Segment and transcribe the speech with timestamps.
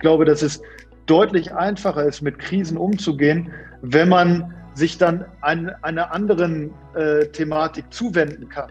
[0.00, 0.60] glaube, dass es
[1.06, 3.52] deutlich einfacher ist, mit Krisen umzugehen,
[3.82, 8.70] wenn man sich dann an, einer anderen äh, Thematik zuwenden kann.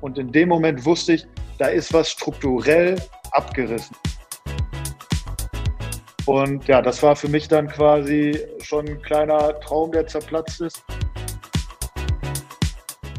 [0.00, 1.26] Und in dem Moment wusste ich,
[1.58, 2.96] da ist was strukturell
[3.32, 3.96] abgerissen.
[6.26, 10.84] Und ja, das war für mich dann quasi schon ein kleiner Traum, der zerplatzt ist.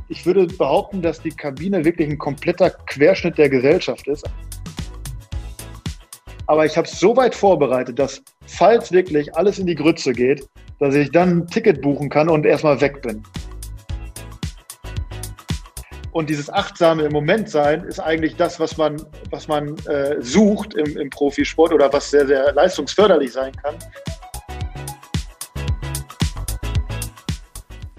[0.10, 4.26] Ich würde behaupten, dass die Kabine wirklich ein kompletter Querschnitt der Gesellschaft ist.
[6.50, 10.48] Aber ich habe es so weit vorbereitet, dass falls wirklich alles in die Grütze geht,
[10.80, 13.22] dass ich dann ein Ticket buchen kann und erstmal weg bin.
[16.14, 18.96] Und dieses achtsame im Moment sein ist eigentlich das, was man,
[19.30, 23.76] was man äh, sucht im, im Profisport oder was sehr, sehr leistungsförderlich sein kann.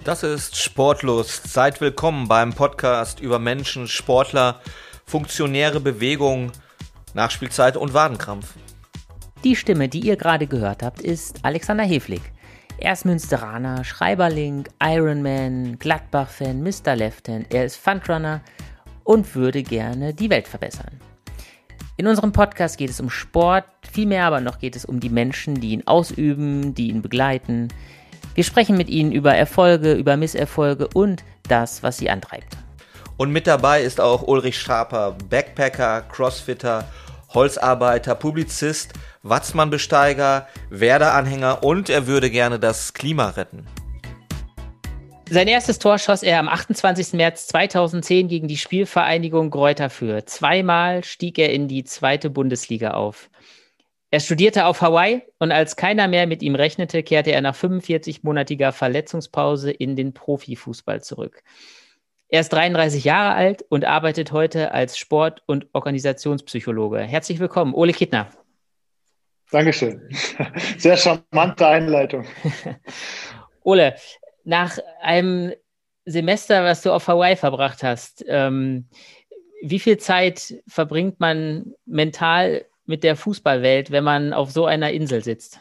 [0.03, 1.53] Das ist Sportlust.
[1.53, 4.59] Seid willkommen beim Podcast über Menschen, Sportler,
[5.05, 6.51] funktionäre Bewegung,
[7.13, 8.55] Nachspielzeit und Wadenkrampf.
[9.43, 12.21] Die Stimme, die ihr gerade gehört habt, ist Alexander Heflig.
[12.77, 16.95] Er ist Münsteraner, Schreiberling, Ironman, Gladbach-Fan, Mr.
[16.95, 17.53] Lefthand.
[17.53, 18.41] Er ist Fundrunner
[19.03, 20.99] und würde gerne die Welt verbessern.
[21.97, 25.55] In unserem Podcast geht es um Sport, vielmehr aber noch geht es um die Menschen,
[25.55, 27.67] die ihn ausüben, die ihn begleiten.
[28.35, 32.55] Wir sprechen mit ihnen über Erfolge, über Misserfolge und das, was sie antreibt.
[33.19, 36.87] Und mit dabei ist auch Ulrich Schaper, Backpacker, Crossfitter,
[37.33, 43.67] Holzarbeiter, Publizist, Watzmann-Besteiger, Werder-Anhänger und er würde gerne das Klima retten.
[45.29, 47.11] Sein erstes Tor schoss er am 28.
[47.11, 50.25] März 2010 gegen die Spielvereinigung Greuther für.
[50.25, 53.29] Zweimal stieg er in die zweite Bundesliga auf.
[54.11, 58.71] Er studierte auf Hawaii und als keiner mehr mit ihm rechnete, kehrte er nach 45-monatiger
[58.71, 61.43] Verletzungspause in den Profifußball zurück.
[62.31, 66.99] Er ist 33 Jahre alt und arbeitet heute als Sport- und Organisationspsychologe.
[66.99, 68.29] Herzlich willkommen, Ole Kittner.
[69.49, 70.07] Dankeschön.
[70.77, 72.25] Sehr charmante Einleitung.
[73.63, 73.95] Ole,
[74.43, 75.53] nach einem
[76.05, 78.87] Semester, was du auf Hawaii verbracht hast, ähm,
[79.63, 85.23] wie viel Zeit verbringt man mental mit der Fußballwelt, wenn man auf so einer Insel
[85.23, 85.59] sitzt?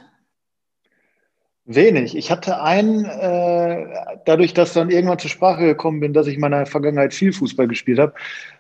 [1.70, 2.16] Wenig.
[2.16, 3.86] Ich hatte einen, äh,
[4.24, 7.68] dadurch, dass dann irgendwann zur Sprache gekommen bin, dass ich in meiner Vergangenheit viel Fußball
[7.68, 8.14] gespielt habe,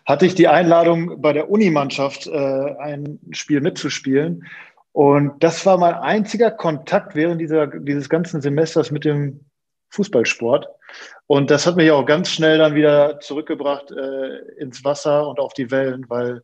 [0.04, 2.30] hatte ich die Einladung, bei der Unimannschaft äh,
[2.78, 4.44] ein Spiel mitzuspielen.
[4.92, 9.40] Und das war mein einziger Kontakt während dieser, dieses ganzen Semesters mit dem
[9.88, 10.68] Fußballsport.
[11.26, 15.54] Und das hat mich auch ganz schnell dann wieder zurückgebracht äh, ins Wasser und auf
[15.54, 16.42] die Wellen, weil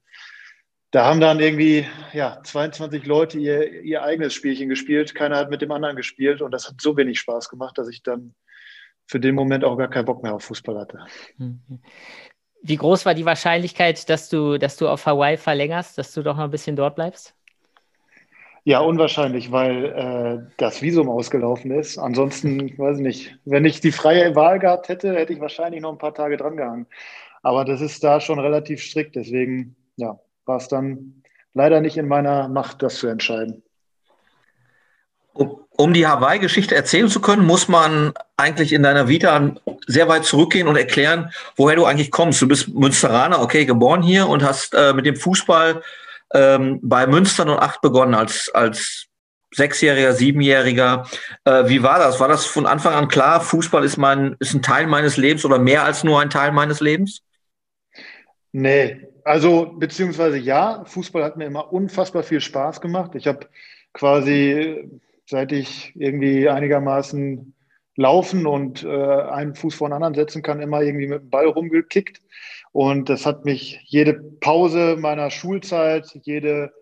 [0.95, 5.13] da haben dann irgendwie ja, 22 Leute ihr, ihr eigenes Spielchen gespielt.
[5.13, 8.05] Keiner hat mit dem anderen gespielt und das hat so wenig Spaß gemacht, dass ich
[8.05, 8.33] dann
[9.05, 11.01] für den Moment auch gar keinen Bock mehr auf Fußball hatte.
[11.37, 11.81] Mhm.
[12.63, 16.37] Wie groß war die Wahrscheinlichkeit, dass du, dass du auf Hawaii verlängerst, dass du doch
[16.37, 17.35] noch ein bisschen dort bleibst?
[18.63, 21.99] Ja, unwahrscheinlich, weil äh, das Visum ausgelaufen ist.
[21.99, 25.91] Ansonsten, weiß ich nicht, wenn ich die freie Wahl gehabt hätte, hätte ich wahrscheinlich noch
[25.91, 26.87] ein paar Tage drangehangen.
[27.43, 29.17] Aber das ist da schon relativ strikt.
[29.17, 31.23] Deswegen, ja, war es dann
[31.53, 33.63] leider nicht in meiner Macht, das zu entscheiden.
[35.77, 39.57] Um, die Hawaii-Geschichte erzählen zu können, muss man eigentlich in deiner Vita
[39.89, 42.41] sehr weit zurückgehen und erklären, woher du eigentlich kommst.
[42.41, 45.83] Du bist Münsteraner, okay, geboren hier und hast äh, mit dem Fußball
[46.33, 49.07] ähm, bei Münster 08 begonnen als, als
[49.51, 51.09] Sechsjähriger, Siebenjähriger.
[51.45, 52.21] Äh, wie war das?
[52.21, 55.59] War das von Anfang an klar, Fußball ist, mein, ist ein Teil meines Lebens oder
[55.59, 57.23] mehr als nur ein Teil meines Lebens?
[58.53, 63.15] Nee, also beziehungsweise ja, Fußball hat mir immer unfassbar viel Spaß gemacht.
[63.15, 63.49] Ich habe
[63.93, 64.89] quasi,
[65.27, 67.55] seit ich irgendwie einigermaßen
[67.97, 71.47] laufen und äh, einen Fuß vor den anderen setzen kann, immer irgendwie mit dem Ball
[71.47, 72.21] rumgekickt.
[72.73, 76.73] Und das hat mich jede Pause meiner Schulzeit, jede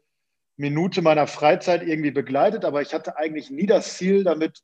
[0.57, 2.65] Minute meiner Freizeit irgendwie begleitet.
[2.65, 4.63] Aber ich hatte eigentlich nie das Ziel, damit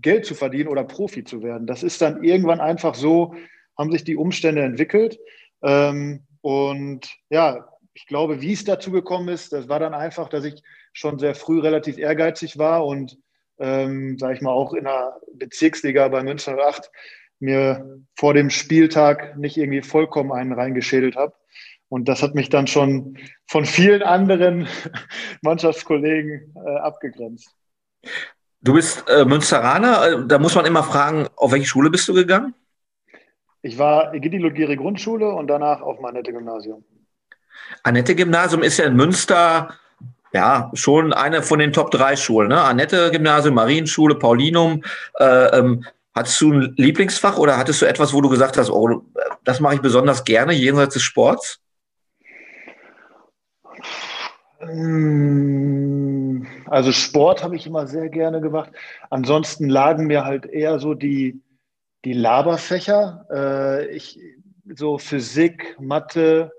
[0.00, 1.66] Geld zu verdienen oder Profi zu werden.
[1.66, 3.34] Das ist dann irgendwann einfach so,
[3.76, 5.18] haben sich die Umstände entwickelt.
[5.62, 10.44] Ähm, und ja, ich glaube, wie es dazu gekommen ist, das war dann einfach, dass
[10.44, 13.18] ich schon sehr früh relativ ehrgeizig war und,
[13.58, 16.90] ähm, sage ich mal, auch in der Bezirksliga bei München 8
[17.40, 21.34] mir vor dem Spieltag nicht irgendwie vollkommen einen reingeschädelt habe.
[21.88, 24.68] Und das hat mich dann schon von vielen anderen
[25.42, 27.50] Mannschaftskollegen äh, abgegrenzt.
[28.60, 32.54] Du bist äh, Münsteraner, da muss man immer fragen, auf welche Schule bist du gegangen?
[33.62, 36.84] Ich war Egidi Grundschule und danach auf dem Annette-Gymnasium.
[37.82, 39.74] Annette-Gymnasium ist ja in Münster
[40.32, 42.48] ja schon eine von den Top 3 Schulen.
[42.48, 42.60] Ne?
[42.60, 44.82] Annette-Gymnasium, Marienschule, Paulinum.
[45.18, 45.84] Äh, ähm,
[46.14, 49.02] hattest du ein Lieblingsfach oder hattest du etwas, wo du gesagt hast, oh,
[49.44, 51.60] das mache ich besonders gerne jenseits des Sports?
[54.60, 58.70] Mm, also Sport habe ich immer sehr gerne gemacht.
[59.10, 61.40] Ansonsten lagen mir halt eher so die,
[62.04, 63.26] die Laberfächer.
[63.30, 64.18] Äh, ich,
[64.74, 66.52] so Physik, Mathe,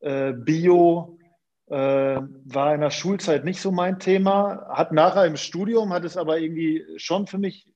[0.00, 1.18] äh, Bio
[1.66, 4.68] äh, war in der Schulzeit nicht so mein Thema.
[4.70, 7.68] Hat nachher im Studium, hat es aber irgendwie schon für mich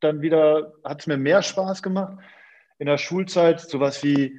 [0.00, 2.18] dann wieder, hat es mir mehr Spaß gemacht.
[2.78, 4.38] In der Schulzeit sowas wie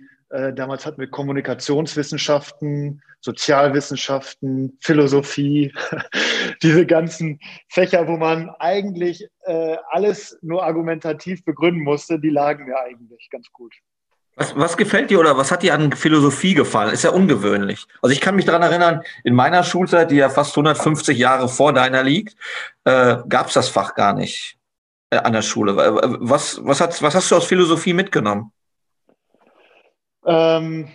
[0.53, 5.73] damals hatten wir Kommunikationswissenschaften, Sozialwissenschaften, Philosophie,
[6.63, 7.39] diese ganzen
[7.69, 13.47] Fächer, wo man eigentlich äh, alles nur argumentativ begründen musste, die lagen mir eigentlich ganz
[13.51, 13.73] gut.
[14.35, 16.93] Was, was, gefällt dir oder was hat dir an Philosophie gefallen?
[16.93, 17.85] Ist ja ungewöhnlich.
[18.01, 21.73] Also ich kann mich daran erinnern, in meiner Schulzeit, die ja fast 150 Jahre vor
[21.73, 22.35] deiner liegt,
[22.85, 24.57] äh, gab es das Fach gar nicht
[25.09, 25.75] äh, an der Schule.
[25.75, 28.51] Was, was, hat, was hast du aus Philosophie mitgenommen?
[30.25, 30.87] Ähm,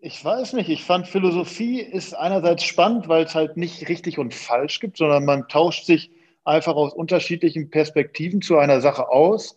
[0.00, 0.68] ich weiß nicht.
[0.68, 5.24] Ich fand Philosophie ist einerseits spannend, weil es halt nicht richtig und falsch gibt, sondern
[5.24, 6.10] man tauscht sich
[6.44, 9.56] einfach aus unterschiedlichen Perspektiven zu einer Sache aus.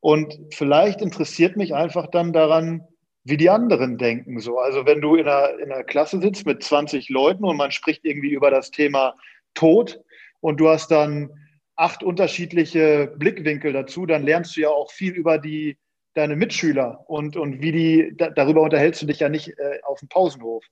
[0.00, 2.86] Und vielleicht interessiert mich einfach dann daran,
[3.24, 4.40] wie die anderen denken.
[4.40, 7.70] So, also wenn du in einer, in einer Klasse sitzt mit 20 Leuten und man
[7.70, 9.14] spricht irgendwie über das Thema
[9.54, 10.00] Tod
[10.40, 11.30] und du hast dann
[11.76, 15.78] acht unterschiedliche Blickwinkel dazu, dann lernst du ja auch viel über die
[16.14, 20.00] deine Mitschüler und, und wie die, da, darüber unterhältst du dich ja nicht äh, auf
[20.00, 20.64] dem Pausenhof.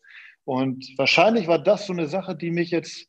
[0.45, 3.07] Und wahrscheinlich war das so eine Sache, die mich jetzt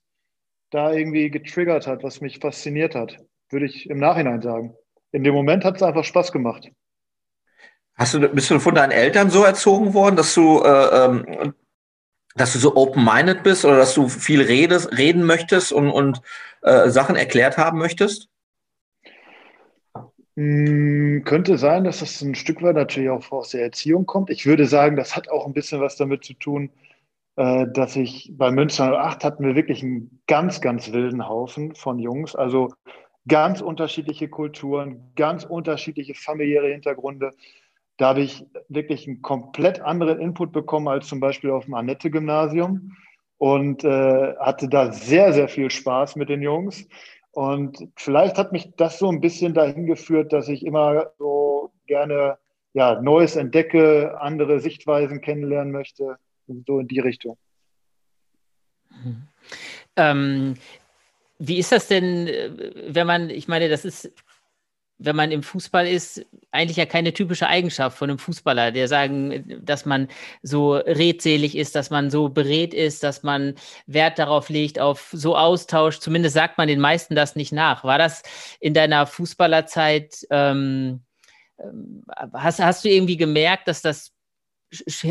[0.69, 3.18] da irgendwie getriggert hat, was mich fasziniert hat,
[3.50, 4.75] würde ich im Nachhinein sagen.
[5.12, 6.69] In dem Moment hat es einfach Spaß gemacht.
[7.95, 11.54] Hast du, bist du von deinen Eltern so erzogen worden, dass du, äh, ähm,
[12.36, 16.22] dass du so open-minded bist oder dass du viel redest, reden möchtest und, und
[16.62, 18.31] äh, Sachen erklärt haben möchtest?
[20.42, 24.32] Hm, könnte sein, dass das ein Stück weit natürlich auch aus der Erziehung kommt.
[24.32, 26.72] Ich würde sagen, das hat auch ein bisschen was damit zu tun,
[27.36, 32.00] äh, dass ich bei Münster 08 hatten wir wirklich einen ganz, ganz wilden Haufen von
[32.00, 32.36] Jungs.
[32.36, 32.74] Also
[33.28, 37.34] ganz unterschiedliche Kulturen, ganz unterschiedliche familiäre Hintergründe.
[37.98, 42.94] Da habe ich wirklich einen komplett anderen Input bekommen als zum Beispiel auf dem Annette-Gymnasium
[43.38, 46.88] und äh, hatte da sehr, sehr viel Spaß mit den Jungs.
[47.31, 52.38] Und vielleicht hat mich das so ein bisschen dahin geführt, dass ich immer so gerne
[52.74, 56.18] ja, Neues entdecke, andere Sichtweisen kennenlernen möchte,
[56.68, 57.38] so in die Richtung.
[59.95, 60.56] Ähm,
[61.39, 62.51] wie ist das denn, äh,
[62.88, 64.12] wenn man, ich meine, das ist
[65.03, 69.59] wenn man im Fußball ist, eigentlich ja keine typische Eigenschaft von einem Fußballer, der sagen,
[69.63, 70.07] dass man
[70.44, 73.56] so redselig ist, dass man so beredt ist, dass man
[73.88, 76.00] Wert darauf legt, auf so Austausch.
[76.00, 77.83] Zumindest sagt man den meisten das nicht nach.
[77.83, 78.21] War das
[78.59, 81.01] in deiner Fußballerzeit, ähm,
[81.59, 82.03] ähm
[82.33, 84.12] hast, hast du irgendwie gemerkt, dass das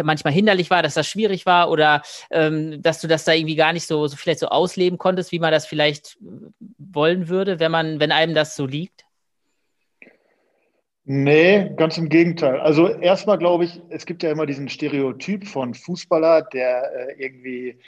[0.04, 3.72] manchmal hinderlich war, dass das schwierig war oder ähm, dass du das da irgendwie gar
[3.72, 6.16] nicht so, so vielleicht so ausleben konntest, wie man das vielleicht
[6.78, 9.04] wollen würde, wenn man, wenn einem das so liegt?
[11.12, 12.60] Nee, ganz im Gegenteil.
[12.60, 17.80] Also erstmal glaube ich, es gibt ja immer diesen Stereotyp von Fußballer, der äh, irgendwie,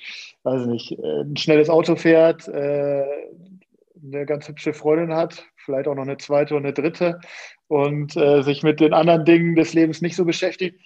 [0.43, 3.05] weiß nicht, äh, ein schnelles Auto fährt, äh,
[4.03, 7.21] eine ganz hübsche Freundin hat, vielleicht auch noch eine zweite und eine dritte
[7.69, 10.81] und äh, sich mit den anderen Dingen des Lebens nicht so beschäftigt.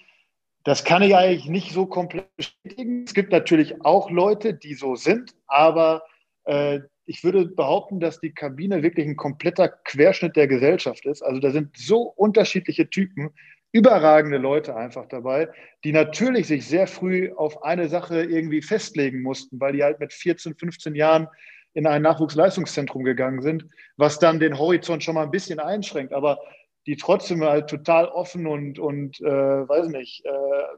[0.63, 3.05] Das kann ich eigentlich nicht so komplett bestätigen.
[3.07, 6.03] Es gibt natürlich auch Leute, die so sind, aber
[6.43, 11.21] äh, ich würde behaupten, dass die Kabine wirklich ein kompletter Querschnitt der Gesellschaft ist.
[11.23, 13.29] Also da sind so unterschiedliche Typen,
[13.71, 15.49] überragende Leute einfach dabei,
[15.83, 20.11] die natürlich sich sehr früh auf eine Sache irgendwie festlegen mussten, weil die halt mit
[20.13, 21.27] 14, 15 Jahren
[21.73, 26.39] in ein Nachwuchsleistungszentrum gegangen sind, was dann den Horizont schon mal ein bisschen einschränkt, aber
[26.87, 30.29] die trotzdem halt total offen und, und äh, weiß nicht, äh,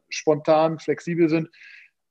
[0.10, 1.50] spontan, flexibel sind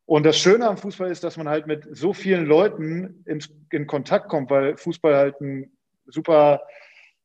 [0.08, 3.86] und das Schöne am Fußball ist, dass man halt mit so vielen Leuten in, in
[3.86, 5.70] Kontakt kommt, weil Fußball halt ein
[6.06, 6.62] super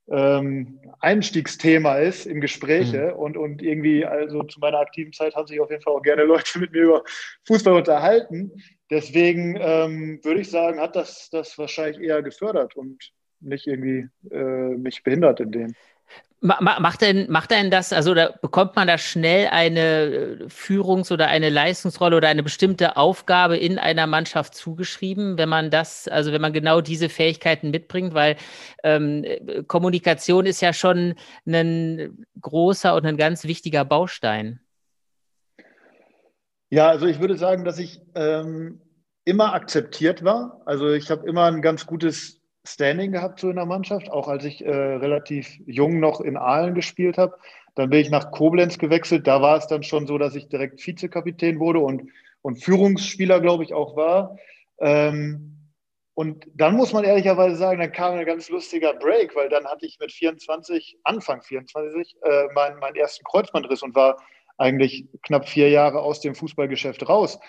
[0.09, 3.19] ähm, Einstiegsthema ist im Gespräche mhm.
[3.19, 6.25] und, und irgendwie, also zu meiner aktiven Zeit haben sich auf jeden Fall auch gerne
[6.25, 7.03] Leute mit mir über
[7.47, 8.51] Fußball unterhalten.
[8.89, 14.75] Deswegen ähm, würde ich sagen, hat das das wahrscheinlich eher gefördert und nicht irgendwie äh,
[14.75, 15.75] mich behindert in dem.
[16.45, 21.27] Macht denn, macht denn das, also da bekommt man da schnell eine äh, Führungs- oder
[21.27, 26.41] eine Leistungsrolle oder eine bestimmte Aufgabe in einer Mannschaft zugeschrieben, wenn man das, also wenn
[26.41, 28.35] man genau diese Fähigkeiten mitbringt, weil
[28.83, 29.23] ähm,
[29.67, 31.15] Kommunikation ist ja schon
[31.47, 34.59] ein großer und ein ganz wichtiger Baustein.
[36.69, 38.81] Ja, also ich würde sagen, dass ich ähm,
[39.23, 40.61] immer akzeptiert war.
[40.65, 44.45] Also ich habe immer ein ganz gutes Standing gehabt so in der Mannschaft, auch als
[44.45, 47.37] ich äh, relativ jung noch in Aalen gespielt habe.
[47.75, 49.27] Dann bin ich nach Koblenz gewechselt.
[49.27, 52.09] Da war es dann schon so, dass ich direkt Vizekapitän wurde und,
[52.41, 54.37] und Führungsspieler, glaube ich, auch war.
[54.79, 55.53] Ähm,
[56.15, 59.85] und dann muss man ehrlicherweise sagen, dann kam ein ganz lustiger Break, weil dann hatte
[59.85, 64.17] ich mit 24, Anfang 24, äh, meinen, meinen ersten Kreuzbandriss und war
[64.57, 67.39] eigentlich knapp vier Jahre aus dem Fußballgeschäft raus.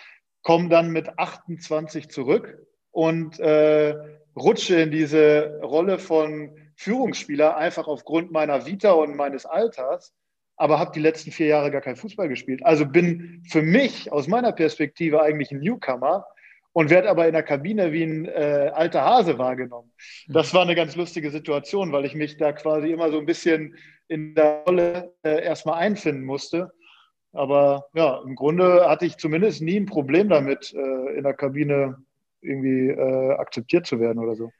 [0.43, 3.97] Komme dann mit 28 zurück und äh,
[4.37, 10.13] rutsche in diese Rolle von Führungsspieler einfach aufgrund meiner Vita und meines Alters,
[10.57, 12.65] aber habe die letzten vier Jahre gar kein Fußball gespielt.
[12.65, 16.27] Also bin für mich aus meiner Perspektive eigentlich ein Newcomer
[16.73, 19.93] und werde aber in der Kabine wie ein äh, alter Hase wahrgenommen.
[20.29, 23.77] Das war eine ganz lustige Situation, weil ich mich da quasi immer so ein bisschen
[24.09, 26.73] in der Rolle äh, erstmal einfinden musste.
[27.33, 31.97] Aber ja, im Grunde hatte ich zumindest nie ein Problem damit, äh, in der Kabine
[32.45, 34.53] irgendwie äh, akzeptiert zu werden oder so.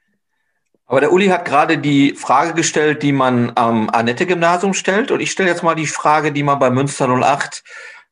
[0.87, 5.09] Aber der Uli hat gerade die Frage gestellt, die man am Annette-Gymnasium stellt.
[5.11, 7.63] Und ich stelle jetzt mal die Frage, die man bei Münster 08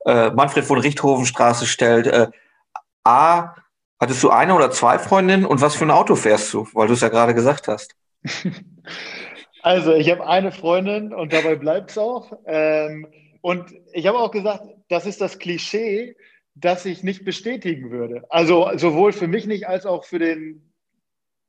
[0.06, 2.08] äh, Manfred von Richthofen stellt.
[2.08, 2.28] Äh,
[3.04, 3.54] A,
[4.04, 6.94] Hattest du eine oder zwei Freundinnen und was für ein Auto fährst du, weil du
[6.94, 7.96] es ja gerade gesagt hast?
[9.66, 12.34] Also, ich habe eine Freundin und dabei bleibt es auch.
[12.46, 13.08] Ähm,
[13.40, 16.18] und ich habe auch gesagt, das ist das Klischee,
[16.56, 18.26] das ich nicht bestätigen würde.
[18.30, 20.74] Also sowohl für mich nicht als auch für den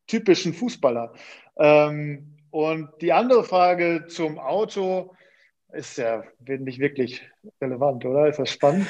[0.07, 1.13] typischen Fußballer.
[1.59, 5.15] Ähm, und die andere Frage zum Auto
[5.73, 7.23] ist ja nicht wirklich
[7.61, 8.29] relevant, oder?
[8.29, 8.87] Ist das spannend?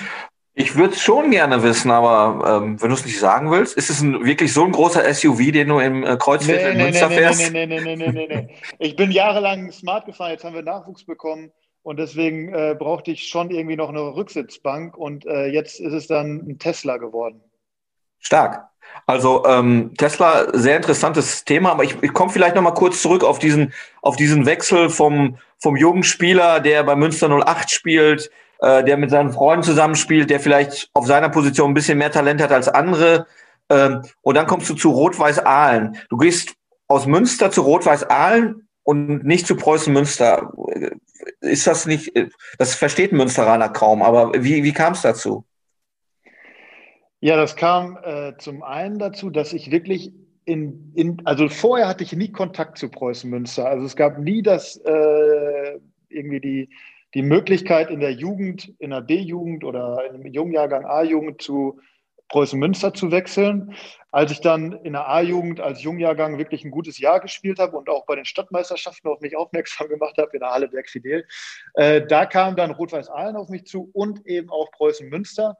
[0.56, 3.90] Ich würde es schon gerne wissen, aber ähm, wenn du es nicht sagen willst, ist
[3.90, 6.84] es ein, wirklich so ein großer SUV, den du im äh, Kreuzviertel nee, in nee,
[6.84, 7.52] Münster nee, fährst?
[7.52, 8.54] Nee, nee, nee, nee, nee, nee, nee.
[8.78, 11.50] Ich bin jahrelang smart gefahren, jetzt haben wir Nachwuchs bekommen
[11.84, 16.06] und deswegen äh, brauchte ich schon irgendwie noch eine Rücksitzbank und äh, jetzt ist es
[16.06, 17.42] dann ein Tesla geworden.
[18.18, 18.68] Stark.
[19.06, 23.22] Also ähm, Tesla, sehr interessantes Thema, aber ich, ich komme vielleicht noch mal kurz zurück
[23.22, 28.82] auf diesen, auf diesen Wechsel vom, vom jungen Spieler, der bei Münster 08 spielt, äh,
[28.82, 32.52] der mit seinen Freunden zusammenspielt, der vielleicht auf seiner Position ein bisschen mehr Talent hat
[32.52, 33.26] als andere.
[33.68, 35.98] Ähm, und dann kommst du zu Rot-Weiß Aalen.
[36.08, 36.54] Du gehst
[36.88, 40.52] aus Münster zu Rot-Weiß Aalen und nicht zu Preußen Münster.
[41.40, 42.12] Ist das nicht,
[42.58, 45.44] das versteht ein Münsteraner kaum, aber wie, wie kam es dazu?
[47.20, 50.12] Ja, das kam äh, zum einen dazu, dass ich wirklich
[50.44, 53.66] in, in, also vorher hatte ich nie Kontakt zu Preußen Münster.
[53.66, 55.78] Also es gab nie das äh,
[56.10, 56.68] irgendwie die,
[57.14, 61.80] die Möglichkeit in der Jugend, in der B-Jugend oder im Jungjahrgang A-Jugend zu
[62.28, 63.74] Preußen Münster zu wechseln.
[64.10, 67.88] Als ich dann in der A-Jugend als Jungjahrgang wirklich ein gutes Jahr gespielt habe und
[67.88, 71.26] auch bei den Stadtmeisterschaften auf mich aufmerksam gemacht habe, in der Halle Berg Fidel,
[71.74, 75.56] äh, da kam dann Rot-Weiß Aalen auf mich zu und eben auch Preußen Münster.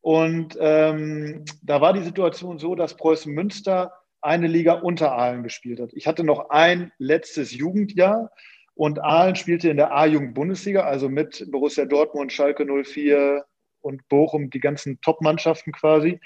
[0.00, 5.80] Und ähm, da war die Situation so, dass Preußen Münster eine Liga unter Aalen gespielt
[5.80, 5.90] hat.
[5.94, 8.30] Ich hatte noch ein letztes Jugendjahr
[8.74, 13.44] und Aalen spielte in der A-Jugend-Bundesliga, also mit Borussia Dortmund, Schalke 04
[13.86, 16.20] und Bochum, die ganzen Top-Mannschaften quasi.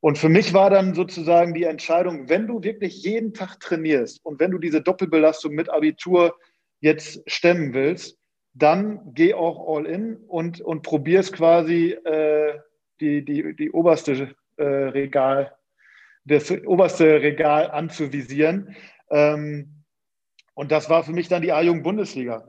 [0.00, 4.38] Und für mich war dann sozusagen die Entscheidung, wenn du wirklich jeden Tag trainierst und
[4.40, 6.36] wenn du diese Doppelbelastung mit Abitur
[6.80, 8.18] jetzt stemmen willst,
[8.52, 12.58] dann geh auch all in und, und probier es quasi äh,
[13.00, 15.52] die, die, die oberste äh, Regal,
[16.24, 18.74] das oberste Regal anzuvisieren.
[19.10, 19.84] Ähm,
[20.54, 22.46] und das war für mich dann die A-Jugend-Bundesliga.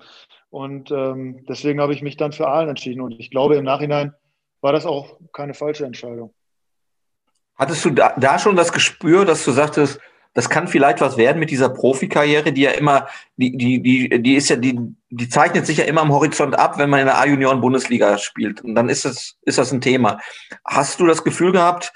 [0.49, 3.01] Und ähm, deswegen habe ich mich dann für Aalen entschieden.
[3.01, 4.13] Und ich glaube, im Nachhinein
[4.61, 6.33] war das auch keine falsche Entscheidung.
[7.55, 9.99] Hattest du da, da schon das Gespür, dass du sagtest,
[10.33, 14.35] das kann vielleicht was werden mit dieser Profikarriere, die ja immer, die, die, die, die
[14.35, 17.17] ist ja, die, die zeichnet sich ja immer am Horizont ab, wenn man in der
[17.17, 18.61] A-Junioren-Bundesliga spielt.
[18.61, 20.19] Und dann ist das, ist das ein Thema.
[20.63, 21.91] Hast du das Gefühl gehabt,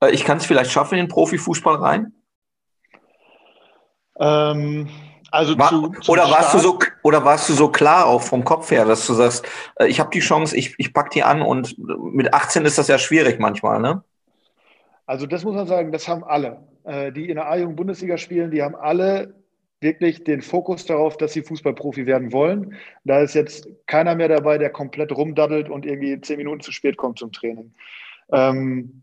[0.00, 2.14] äh, ich kann es vielleicht schaffen in den Profifußball rein?
[4.18, 4.88] Ähm,
[5.32, 8.44] also War, zu, oder warst Start, du so oder warst du so klar auch vom
[8.44, 9.46] Kopf her, dass du sagst,
[9.76, 12.88] äh, ich habe die Chance, ich, ich pack die an und mit 18 ist das
[12.88, 14.04] ja schwierig manchmal, ne?
[15.06, 18.62] Also das muss man sagen, das haben alle, äh, die in der A-Jugend-Bundesliga spielen, die
[18.62, 19.34] haben alle
[19.80, 22.76] wirklich den Fokus darauf, dass sie Fußballprofi werden wollen.
[23.04, 26.96] Da ist jetzt keiner mehr dabei, der komplett rumdaddelt und irgendwie zehn Minuten zu spät
[26.96, 27.72] kommt zum Training.
[28.30, 29.01] Ähm,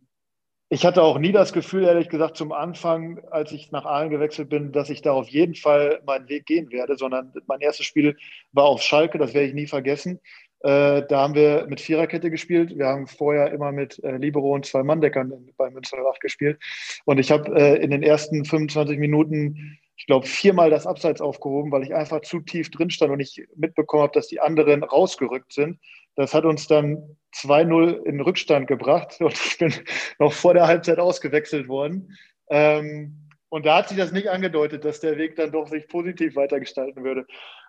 [0.70, 4.50] ich hatte auch nie das Gefühl, ehrlich gesagt, zum Anfang, als ich nach Aalen gewechselt
[4.50, 8.16] bin, dass ich da auf jeden Fall meinen Weg gehen werde, sondern mein erstes Spiel
[8.52, 10.20] war auf Schalke, das werde ich nie vergessen.
[10.62, 12.78] Äh, da haben wir mit Viererkette gespielt.
[12.78, 16.60] Wir haben vorher immer mit äh, Libero und zwei Manndeckern bei Münster gespielt.
[17.06, 21.72] Und ich habe äh, in den ersten 25 Minuten, ich glaube, viermal das Abseits aufgehoben,
[21.72, 25.54] weil ich einfach zu tief drin stand und ich mitbekommen habe, dass die anderen rausgerückt
[25.54, 25.80] sind.
[26.20, 29.74] Das hat uns dann 2-0 in Rückstand gebracht und ich bin
[30.20, 32.14] noch vor der Halbzeit ausgewechselt worden.
[32.50, 36.36] Ähm, und da hat sich das nicht angedeutet, dass der Weg dann doch sich positiv
[36.36, 37.26] weitergestalten würde.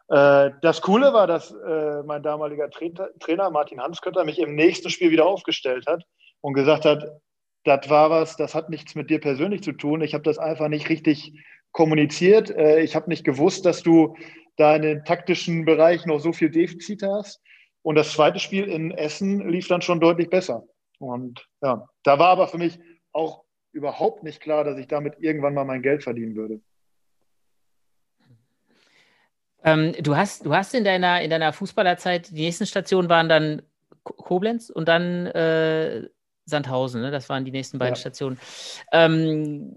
[0.09, 5.12] Äh, das Coole war, dass äh, mein damaliger Trainer, Martin Hanskötter mich im nächsten Spiel
[5.12, 6.02] wieder aufgestellt hat
[6.40, 7.04] und gesagt hat,
[7.62, 10.00] das war was, das hat nichts mit dir persönlich zu tun.
[10.00, 11.40] Ich habe das einfach nicht richtig
[11.71, 12.50] kommuniziert.
[12.50, 14.16] Äh, ich habe nicht gewusst, dass du
[14.57, 17.40] da in den taktischen Bereich noch so viel Defizite hast.
[17.82, 20.64] Und das zweite Spiel in Essen lief dann schon deutlich besser.
[20.99, 22.78] Und ja, da war aber für mich
[23.12, 26.60] auch überhaupt nicht klar, dass ich damit irgendwann mal mein Geld verdienen würde.
[29.62, 33.62] Ähm, du, hast, du hast in deiner, in deiner Fußballerzeit, die nächsten Stationen waren dann
[34.04, 36.08] Koblenz und dann äh,
[36.46, 37.10] Sandhausen, ne?
[37.10, 38.00] das waren die nächsten beiden ja.
[38.00, 38.38] Stationen.
[38.92, 39.76] Ähm,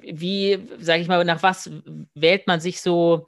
[0.00, 1.70] wie, sage ich mal, nach was
[2.14, 3.26] wählt man sich so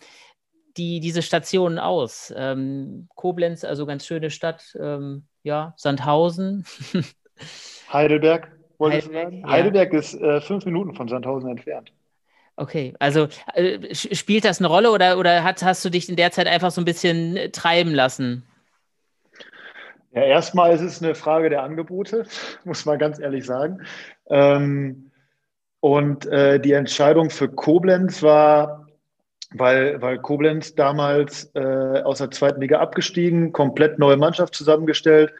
[0.77, 2.33] die, diese Stationen aus?
[2.37, 6.65] Ähm, Koblenz, also ganz schöne Stadt, ähm, ja, Sandhausen.
[7.93, 8.51] Heidelberg,
[8.81, 9.33] Heidelberg?
[9.33, 9.49] Ja.
[9.49, 11.93] Heidelberg ist äh, fünf Minuten von Sandhausen entfernt.
[12.57, 16.31] Okay, also äh, spielt das eine Rolle oder, oder hat, hast du dich in der
[16.31, 18.45] Zeit einfach so ein bisschen treiben lassen?
[20.13, 22.27] Ja, erstmal ist es eine Frage der Angebote,
[22.65, 23.85] muss man ganz ehrlich sagen.
[24.29, 25.11] Ähm,
[25.81, 28.84] und äh, die Entscheidung für Koblenz war,
[29.55, 35.33] weil, weil Koblenz damals äh, aus der zweiten Liga abgestiegen, komplett neue Mannschaft zusammengestellt.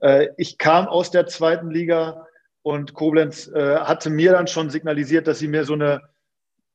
[0.00, 2.26] Äh, ich kam aus der zweiten Liga
[2.62, 6.00] und Koblenz äh, hatte mir dann schon signalisiert, dass sie mir so eine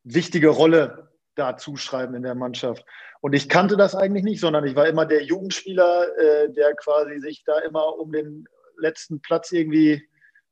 [0.03, 2.86] wichtige Rolle da zuschreiben in der Mannschaft.
[3.22, 7.19] Und ich kannte das eigentlich nicht, sondern ich war immer der Jugendspieler, äh, der quasi
[7.19, 8.46] sich da immer um den
[8.77, 10.07] letzten Platz irgendwie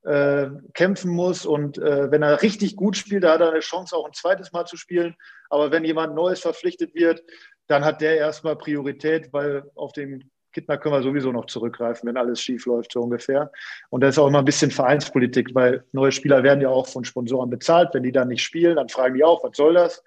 [0.06, 1.46] äh, kämpfen muss.
[1.46, 4.52] Und äh, wenn er richtig gut spielt, da hat er eine Chance, auch ein zweites
[4.52, 5.16] Mal zu spielen.
[5.50, 7.24] Aber wenn jemand Neues verpflichtet wird,
[7.68, 12.18] dann hat der erstmal Priorität, weil auf den Kittner können wir sowieso noch zurückgreifen, wenn
[12.18, 13.52] alles schief läuft, so ungefähr.
[13.90, 17.04] Und das ist auch immer ein bisschen Vereinspolitik, weil neue Spieler werden ja auch von
[17.04, 17.90] Sponsoren bezahlt.
[17.94, 20.04] Wenn die dann nicht spielen, dann fragen die auch, was soll das?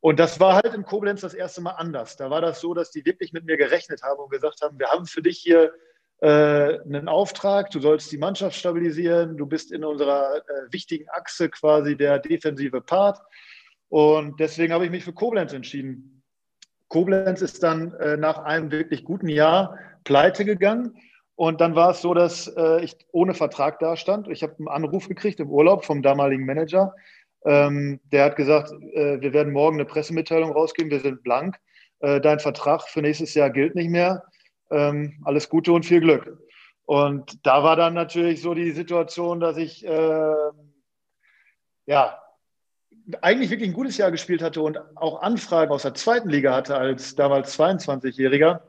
[0.00, 2.16] Und das war halt in Koblenz das erste Mal anders.
[2.16, 4.88] Da war das so, dass die wirklich mit mir gerechnet haben und gesagt haben, wir
[4.88, 5.72] haben für dich hier
[6.26, 11.96] einen Auftrag, du sollst die Mannschaft stabilisieren, du bist in unserer äh, wichtigen Achse quasi
[11.96, 13.20] der defensive Part.
[13.88, 16.22] Und deswegen habe ich mich für Koblenz entschieden.
[16.88, 20.96] Koblenz ist dann äh, nach einem wirklich guten Jahr pleite gegangen.
[21.34, 24.28] Und dann war es so, dass äh, ich ohne Vertrag da stand.
[24.28, 26.94] Ich habe einen Anruf gekriegt im Urlaub vom damaligen Manager
[27.44, 31.56] ähm, der hat gesagt, äh, wir werden morgen eine Pressemitteilung rausgeben, wir sind blank.
[32.00, 34.24] Äh, dein Vertrag für nächstes Jahr gilt nicht mehr.
[34.72, 36.38] Ähm, alles Gute und viel Glück.
[36.84, 40.34] Und da war dann natürlich so die Situation, dass ich äh,
[41.86, 42.18] ja
[43.20, 46.76] eigentlich wirklich ein gutes Jahr gespielt hatte und auch Anfragen aus der zweiten Liga hatte
[46.76, 48.60] als damals 22-Jähriger.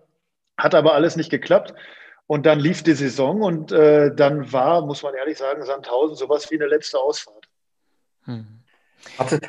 [0.58, 1.74] Hat aber alles nicht geklappt.
[2.26, 6.50] Und dann lief die Saison und äh, dann war, muss man ehrlich sagen, Sandhausen sowas
[6.50, 7.50] wie eine letzte Ausfahrt.
[8.24, 8.62] Hm.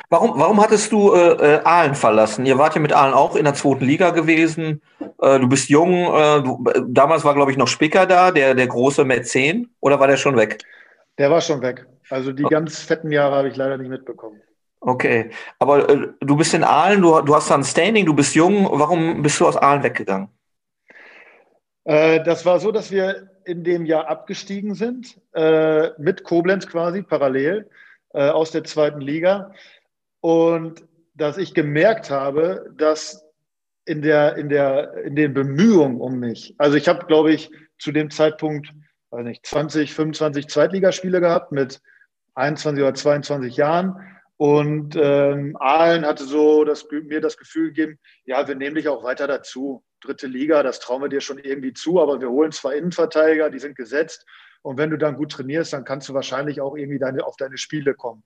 [0.09, 2.45] Warum, warum hattest du äh, äh, Aalen verlassen?
[2.45, 4.81] Ihr wart ja mit Aalen auch in der zweiten Liga gewesen.
[5.19, 5.91] Äh, du bist jung.
[5.91, 9.73] Äh, du, damals war, glaube ich, noch Spicker da, der, der große Mäzen.
[9.79, 10.59] Oder war der schon weg?
[11.17, 11.87] Der war schon weg.
[12.09, 12.53] Also die okay.
[12.53, 14.39] ganz fetten Jahre habe ich leider nicht mitbekommen.
[14.81, 15.31] Okay.
[15.57, 18.67] Aber äh, du bist in Aalen, du, du hast da ein Standing, du bist jung.
[18.71, 20.29] Warum bist du aus Aalen weggegangen?
[21.85, 25.19] Äh, das war so, dass wir in dem Jahr abgestiegen sind,
[25.99, 27.69] mit Koblenz quasi parallel
[28.15, 29.51] äh, aus der zweiten Liga.
[30.21, 33.25] Und dass ich gemerkt habe, dass
[33.85, 37.91] in, der, in, der, in den Bemühungen um mich, also ich habe, glaube ich, zu
[37.91, 38.71] dem Zeitpunkt,
[39.11, 41.81] weiß nicht, 20, 25 Zweitligaspiele gehabt mit
[42.35, 43.95] 21 oder 22 Jahren.
[44.37, 49.03] Und ähm, Aalen hatte so das, mir das Gefühl gegeben, ja, wir nehmen dich auch
[49.03, 49.83] weiter dazu.
[50.01, 53.59] Dritte Liga, das trauen wir dir schon irgendwie zu, aber wir holen zwei Innenverteidiger, die
[53.59, 54.25] sind gesetzt.
[54.65, 57.59] Und wenn du dann gut trainierst, dann kannst du wahrscheinlich auch irgendwie deine, auf deine
[57.59, 58.23] Spiele kommen.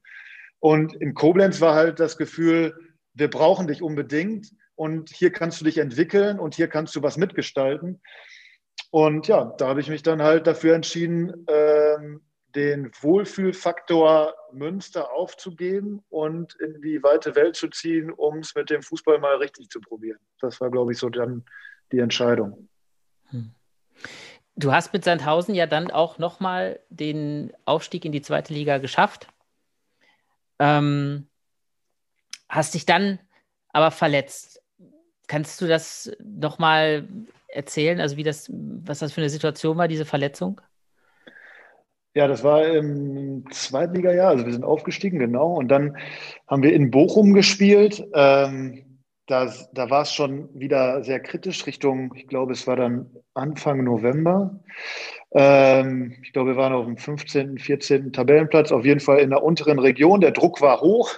[0.60, 2.74] Und in Koblenz war halt das Gefühl,
[3.14, 7.18] wir brauchen dich unbedingt und hier kannst du dich entwickeln und hier kannst du was
[7.18, 8.02] mitgestalten.
[8.90, 12.22] Und ja, da habe ich mich dann halt dafür entschieden, ähm,
[12.56, 18.82] den Wohlfühlfaktor Münster aufzugeben und in die weite Welt zu ziehen, um es mit dem
[18.82, 20.20] Fußball mal richtig zu probieren.
[20.40, 21.44] Das war, glaube ich, so dann
[21.92, 22.70] die Entscheidung.
[23.26, 23.52] Hm.
[24.60, 29.28] Du hast mit Sandhausen ja dann auch nochmal den Aufstieg in die zweite Liga geschafft.
[30.60, 31.30] Ähm,
[32.50, 33.20] hast dich dann
[33.70, 34.62] aber verletzt.
[35.28, 37.08] Kannst du das nochmal
[37.48, 38.02] erzählen?
[38.02, 40.60] Also wie das, was das für eine Situation war, diese Verletzung?
[42.14, 44.32] Ja, das war im Zweitliga-Jahr.
[44.32, 45.54] Also wir sind aufgestiegen, genau.
[45.54, 45.96] Und dann
[46.48, 48.06] haben wir in Bochum gespielt.
[48.14, 48.89] Ähm,
[49.30, 53.84] da, da war es schon wieder sehr kritisch Richtung, ich glaube, es war dann Anfang
[53.84, 54.60] November.
[55.32, 58.12] Ähm, ich glaube, wir waren auf dem 15., 14.
[58.12, 60.22] Tabellenplatz, auf jeden Fall in der unteren Region.
[60.22, 61.12] Der Druck war hoch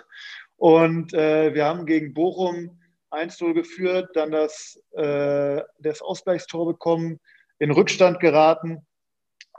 [0.58, 2.78] und äh, wir haben gegen Bochum
[3.12, 7.20] 1-0 geführt, dann das, äh, das Ausgleichstor bekommen,
[7.60, 8.86] in Rückstand geraten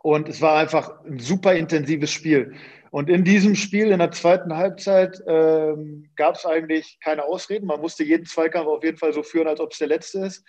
[0.02, 2.54] Und es war einfach ein super intensives Spiel.
[2.92, 7.64] Und in diesem Spiel, in der zweiten Halbzeit, ähm, gab es eigentlich keine Ausreden.
[7.64, 10.44] Man musste jeden Zweikampf auf jeden Fall so führen, als ob es der letzte ist.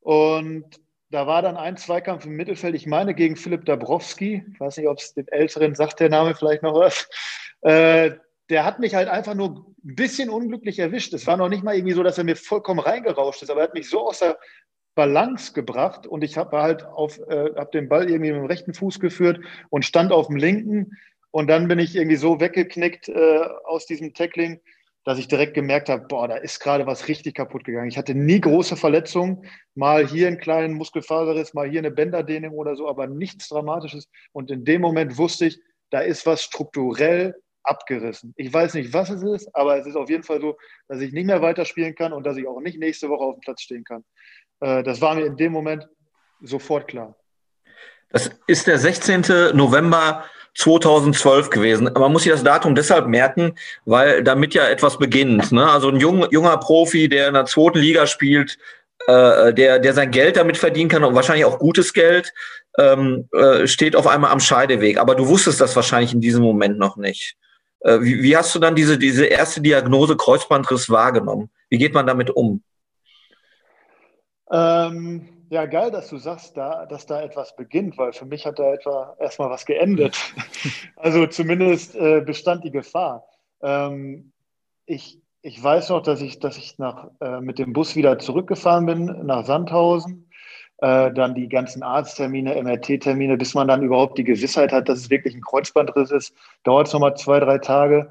[0.00, 0.64] Und
[1.10, 4.42] da war dann ein Zweikampf im Mittelfeld, ich meine gegen Philipp Dabrowski.
[4.54, 7.10] Ich weiß nicht, ob es den Älteren sagt, der Name vielleicht noch was.
[7.60, 8.12] Äh,
[8.48, 11.12] der hat mich halt einfach nur ein bisschen unglücklich erwischt.
[11.12, 13.64] Es war noch nicht mal irgendwie so, dass er mir vollkommen reingerauscht ist, aber er
[13.64, 14.38] hat mich so aus der
[14.94, 18.72] Balance gebracht und ich habe halt auf, äh, habe den Ball irgendwie mit dem rechten
[18.72, 20.96] Fuß geführt und stand auf dem linken
[21.36, 24.58] und dann bin ich irgendwie so weggeknickt äh, aus diesem Tackling,
[25.04, 27.90] dass ich direkt gemerkt habe, boah, da ist gerade was richtig kaputt gegangen.
[27.90, 29.44] Ich hatte nie große Verletzungen,
[29.74, 34.08] mal hier einen kleinen Muskelfaserriss, mal hier eine Bänderdehnung oder so, aber nichts Dramatisches.
[34.32, 38.32] Und in dem Moment wusste ich, da ist was strukturell abgerissen.
[38.38, 40.56] Ich weiß nicht, was es ist, aber es ist auf jeden Fall so,
[40.88, 43.40] dass ich nicht mehr weiterspielen kann und dass ich auch nicht nächste Woche auf dem
[43.40, 44.06] Platz stehen kann.
[44.60, 45.86] Äh, das war mir in dem Moment
[46.40, 47.14] sofort klar.
[48.08, 49.54] Das ist der 16.
[49.54, 50.24] November
[50.56, 51.90] 2012 gewesen.
[51.94, 55.52] Man muss sich das Datum deshalb merken, weil damit ja etwas beginnt.
[55.52, 55.68] Ne?
[55.70, 58.58] Also ein jung, junger Profi, der in der zweiten Liga spielt,
[59.06, 62.32] äh, der, der sein Geld damit verdienen kann und wahrscheinlich auch gutes Geld,
[62.78, 64.98] ähm, äh, steht auf einmal am Scheideweg.
[64.98, 67.36] Aber du wusstest das wahrscheinlich in diesem Moment noch nicht.
[67.80, 71.50] Äh, wie, wie hast du dann diese, diese erste Diagnose Kreuzbandriss wahrgenommen?
[71.68, 72.62] Wie geht man damit um?
[74.50, 78.58] Ähm, ja, geil, dass du sagst, da, dass da etwas beginnt, weil für mich hat
[78.58, 80.16] da etwa erstmal was geendet.
[80.96, 83.26] also zumindest äh, bestand die Gefahr.
[83.62, 84.32] Ähm,
[84.86, 88.86] ich, ich weiß noch, dass ich, dass ich nach, äh, mit dem Bus wieder zurückgefahren
[88.86, 90.28] bin nach Sandhausen.
[90.78, 95.10] Äh, dann die ganzen Arzttermine, MRT-Termine, bis man dann überhaupt die Gewissheit hat, dass es
[95.10, 98.10] wirklich ein Kreuzbandriss ist, dauert es nochmal zwei, drei Tage.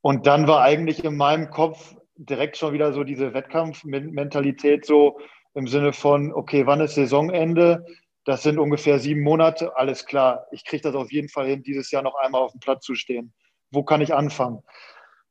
[0.00, 5.18] Und dann war eigentlich in meinem Kopf direkt schon wieder so diese Wettkampfmentalität so,
[5.54, 7.84] im Sinne von, okay, wann ist Saisonende?
[8.24, 9.76] Das sind ungefähr sieben Monate.
[9.76, 12.60] Alles klar, ich kriege das auf jeden Fall hin, dieses Jahr noch einmal auf dem
[12.60, 13.32] Platz zu stehen.
[13.70, 14.62] Wo kann ich anfangen?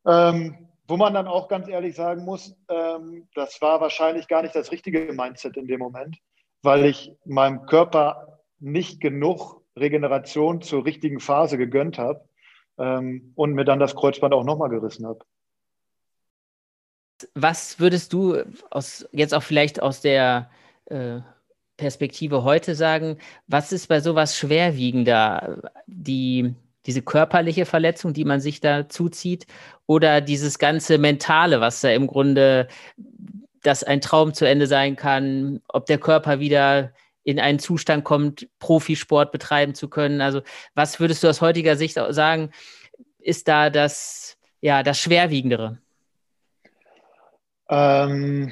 [0.05, 4.55] Ähm, wo man dann auch ganz ehrlich sagen muss, ähm, das war wahrscheinlich gar nicht
[4.55, 6.17] das richtige Mindset in dem Moment,
[6.63, 12.27] weil ich meinem Körper nicht genug Regeneration zur richtigen Phase gegönnt habe
[12.79, 15.19] ähm, und mir dann das Kreuzband auch nochmal gerissen habe
[17.33, 20.49] was würdest du aus, jetzt auch vielleicht aus der
[20.85, 21.19] äh,
[21.77, 25.71] Perspektive heute sagen, was ist bei sowas schwerwiegender?
[25.87, 26.53] Die,
[26.85, 29.47] diese körperliche Verletzung, die man sich da zuzieht,
[29.85, 32.67] oder dieses ganze Mentale, was da im Grunde,
[33.63, 38.47] dass ein Traum zu Ende sein kann, ob der Körper wieder in einen Zustand kommt,
[38.59, 40.21] Profisport betreiben zu können.
[40.21, 40.41] Also,
[40.73, 42.51] was würdest du aus heutiger Sicht sagen,
[43.19, 45.79] ist da das, ja, das Schwerwiegendere?
[47.69, 48.51] Ähm,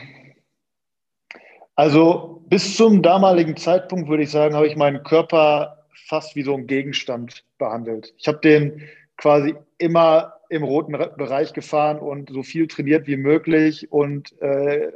[1.76, 6.54] also bis zum damaligen Zeitpunkt würde ich sagen, habe ich meinen Körper fast wie so
[6.56, 8.14] ein Gegenstand behandelt.
[8.18, 8.82] Ich habe den
[9.18, 14.92] quasi immer im roten Bereich gefahren und so viel trainiert wie möglich und äh,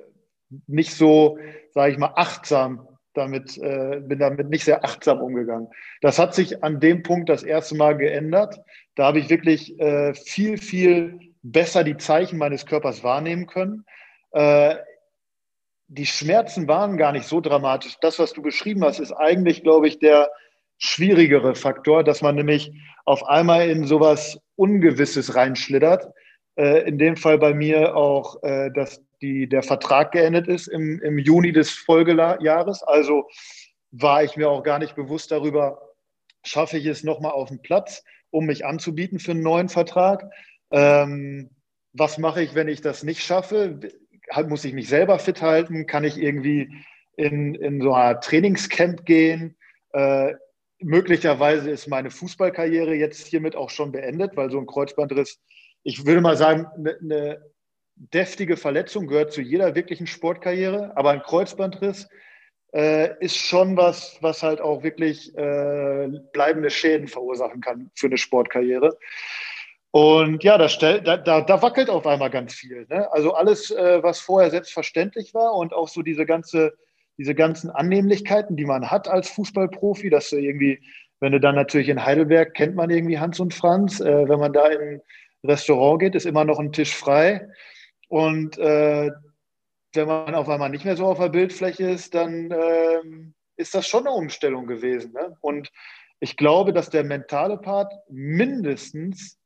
[0.67, 1.37] nicht so,
[1.73, 5.67] sage ich mal, achtsam damit, äh, bin damit nicht sehr achtsam umgegangen.
[6.01, 8.61] Das hat sich an dem Punkt das erste Mal geändert.
[8.95, 13.85] Da habe ich wirklich äh, viel, viel besser die Zeichen meines Körpers wahrnehmen können.
[14.31, 14.75] Äh,
[15.87, 17.97] die Schmerzen waren gar nicht so dramatisch.
[17.99, 20.31] Das, was du beschrieben hast, ist eigentlich, glaube ich, der
[20.77, 22.71] schwierigere Faktor, dass man nämlich
[23.05, 26.07] auf einmal in sowas Ungewisses reinschlittert.
[26.55, 31.01] Äh, in dem Fall bei mir auch, äh, dass die, der Vertrag geendet ist im,
[31.01, 32.83] im Juni des Folgejahres.
[32.83, 33.27] Also
[33.91, 35.81] war ich mir auch gar nicht bewusst darüber,
[36.43, 40.31] schaffe ich es nochmal auf den Platz, um mich anzubieten für einen neuen Vertrag.
[40.71, 41.49] Ähm,
[41.93, 43.79] was mache ich, wenn ich das nicht schaffe?
[44.47, 45.87] Muss ich mich selber fit halten?
[45.87, 46.71] Kann ich irgendwie
[47.17, 49.57] in, in so ein Trainingscamp gehen?
[49.93, 50.33] Äh,
[50.79, 55.39] möglicherweise ist meine Fußballkarriere jetzt hiermit auch schon beendet, weil so ein Kreuzbandriss,
[55.83, 57.51] ich würde mal sagen, eine, eine
[57.95, 62.07] deftige Verletzung gehört zu jeder wirklichen Sportkarriere, aber ein Kreuzbandriss
[62.73, 68.17] äh, ist schon was, was halt auch wirklich äh, bleibende Schäden verursachen kann für eine
[68.17, 68.97] Sportkarriere.
[69.91, 72.85] Und ja, da, stell, da, da, da, wackelt auf einmal ganz viel.
[72.89, 73.11] Ne?
[73.11, 76.73] Also alles, äh, was vorher selbstverständlich war und auch so diese ganze,
[77.17, 80.81] diese ganzen Annehmlichkeiten, die man hat als Fußballprofi, dass du irgendwie,
[81.19, 84.53] wenn du dann natürlich in Heidelberg kennt man irgendwie Hans und Franz, äh, wenn man
[84.53, 85.01] da in ein
[85.43, 87.49] Restaurant geht, ist immer noch ein Tisch frei.
[88.07, 89.11] Und äh,
[89.93, 93.87] wenn man auf einmal nicht mehr so auf der Bildfläche ist, dann ähm, ist das
[93.87, 95.11] schon eine Umstellung gewesen.
[95.11, 95.35] Ne?
[95.41, 95.69] Und
[96.21, 99.40] ich glaube, dass der mentale Part mindestens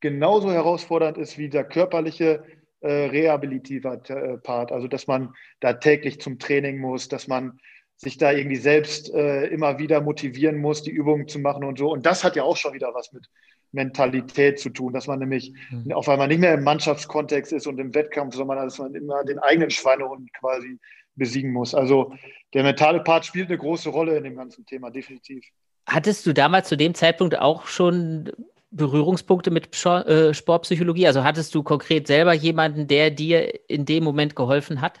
[0.00, 2.44] genauso herausfordernd ist wie der körperliche
[2.80, 4.72] äh, rehabilitiver äh, Part.
[4.72, 7.58] Also, dass man da täglich zum Training muss, dass man
[7.96, 11.90] sich da irgendwie selbst äh, immer wieder motivieren muss, die Übungen zu machen und so.
[11.90, 13.26] Und das hat ja auch schon wieder was mit
[13.72, 15.92] Mentalität zu tun, dass man nämlich mhm.
[15.92, 19.38] auf einmal nicht mehr im Mannschaftskontext ist und im Wettkampf, sondern dass man immer den
[19.38, 20.78] eigenen Schweinehund quasi
[21.14, 21.74] besiegen muss.
[21.74, 22.12] Also
[22.54, 25.44] der mentale Part spielt eine große Rolle in dem ganzen Thema, definitiv.
[25.86, 28.32] Hattest du damals zu dem Zeitpunkt auch schon
[28.70, 31.06] Berührungspunkte mit äh, Sportpsychologie?
[31.06, 35.00] Also hattest du konkret selber jemanden, der dir in dem Moment geholfen hat?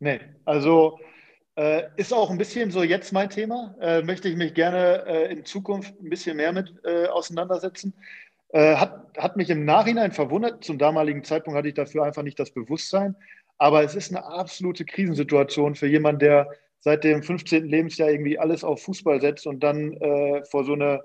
[0.00, 0.98] Nee, also
[1.56, 3.74] äh, ist auch ein bisschen so jetzt mein Thema.
[3.80, 7.94] Äh, möchte ich mich gerne äh, in Zukunft ein bisschen mehr mit äh, auseinandersetzen.
[8.50, 10.64] Äh, hat, hat mich im Nachhinein verwundert.
[10.64, 13.16] Zum damaligen Zeitpunkt hatte ich dafür einfach nicht das Bewusstsein.
[13.58, 16.48] Aber es ist eine absolute Krisensituation für jemanden, der
[16.80, 17.66] seit dem 15.
[17.66, 19.98] Lebensjahr irgendwie alles auf Fußball setzt und dann
[20.48, 21.02] vor so eine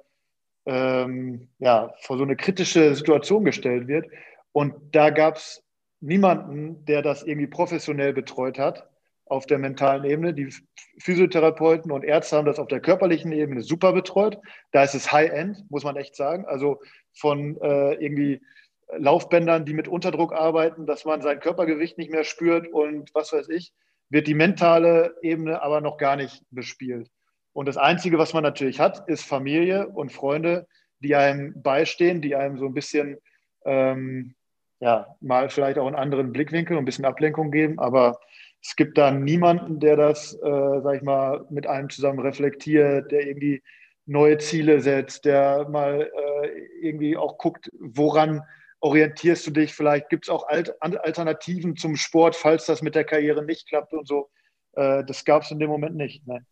[0.65, 4.07] ähm, ja, vor so eine kritische Situation gestellt wird.
[4.51, 5.63] Und da gab es
[5.99, 8.89] niemanden, der das irgendwie professionell betreut hat
[9.25, 10.33] auf der mentalen Ebene.
[10.33, 10.53] Die
[10.99, 14.37] Physiotherapeuten und Ärzte haben das auf der körperlichen Ebene super betreut.
[14.71, 16.45] Da ist es High-End, muss man echt sagen.
[16.45, 16.81] Also
[17.13, 18.41] von äh, irgendwie
[18.97, 23.49] Laufbändern, die mit Unterdruck arbeiten, dass man sein Körpergewicht nicht mehr spürt und was weiß
[23.49, 23.73] ich,
[24.09, 27.09] wird die mentale Ebene aber noch gar nicht bespielt.
[27.53, 30.67] Und das Einzige, was man natürlich hat, ist Familie und Freunde,
[30.99, 33.17] die einem beistehen, die einem so ein bisschen,
[33.65, 34.35] ähm,
[34.79, 37.79] ja, mal vielleicht auch einen anderen Blickwinkel und ein bisschen Ablenkung geben.
[37.79, 38.19] Aber
[38.61, 43.27] es gibt da niemanden, der das, äh, sag ich mal, mit einem zusammen reflektiert, der
[43.27, 43.61] irgendwie
[44.05, 46.47] neue Ziele setzt, der mal äh,
[46.81, 48.41] irgendwie auch guckt, woran
[48.79, 49.73] orientierst du dich?
[49.73, 53.93] Vielleicht gibt es auch Alt Alternativen zum Sport, falls das mit der Karriere nicht klappt
[53.93, 54.29] und so.
[54.73, 56.27] Äh, das gab es in dem Moment nicht.
[56.27, 56.45] Nein.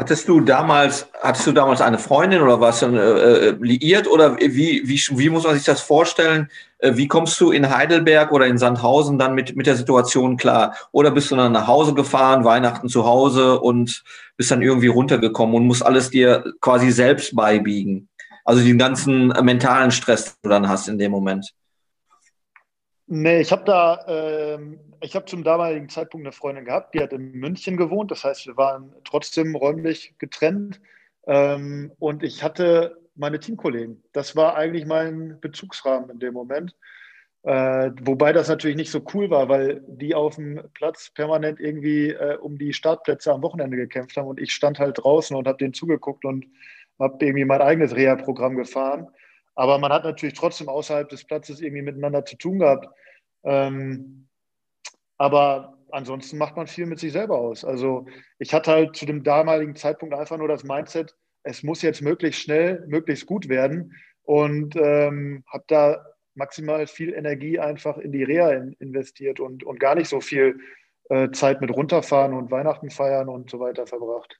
[0.00, 4.38] Hattest du damals, hattest du damals eine Freundin oder warst du äh, äh, liiert oder
[4.38, 6.50] wie, wie, wie muss man sich das vorstellen?
[6.78, 10.74] Äh, wie kommst du in Heidelberg oder in Sandhausen dann mit, mit der Situation klar?
[10.92, 14.02] Oder bist du dann nach Hause gefahren, Weihnachten zu Hause und
[14.38, 18.08] bist dann irgendwie runtergekommen und musst alles dir quasi selbst beibiegen?
[18.46, 21.52] Also den ganzen mentalen Stress, den du dann hast in dem Moment.
[23.06, 27.12] Nee, ich habe da, ähm, ich habe zum damaligen Zeitpunkt eine Freundin gehabt, die hat
[27.12, 28.10] in München gewohnt.
[28.10, 30.80] Das heißt, wir waren trotzdem räumlich getrennt.
[31.26, 34.02] Ähm, und ich hatte meine Teamkollegen.
[34.12, 36.74] Das war eigentlich mein Bezugsrahmen in dem Moment.
[37.42, 42.10] Äh, wobei das natürlich nicht so cool war, weil die auf dem Platz permanent irgendwie
[42.10, 45.56] äh, um die Startplätze am Wochenende gekämpft haben und ich stand halt draußen und habe
[45.56, 46.46] denen zugeguckt und
[46.98, 49.08] habe irgendwie mein eigenes Reha-Programm gefahren.
[49.54, 52.88] Aber man hat natürlich trotzdem außerhalb des Platzes irgendwie miteinander zu tun gehabt.
[53.42, 54.28] Ähm,
[55.20, 57.62] aber ansonsten macht man viel mit sich selber aus.
[57.62, 58.06] Also
[58.38, 62.40] ich hatte halt zu dem damaligen Zeitpunkt einfach nur das Mindset, es muss jetzt möglichst
[62.40, 68.50] schnell, möglichst gut werden und ähm, habe da maximal viel Energie einfach in die Reha
[68.52, 70.58] in, investiert und, und gar nicht so viel
[71.10, 74.38] äh, Zeit mit runterfahren und Weihnachten feiern und so weiter verbracht.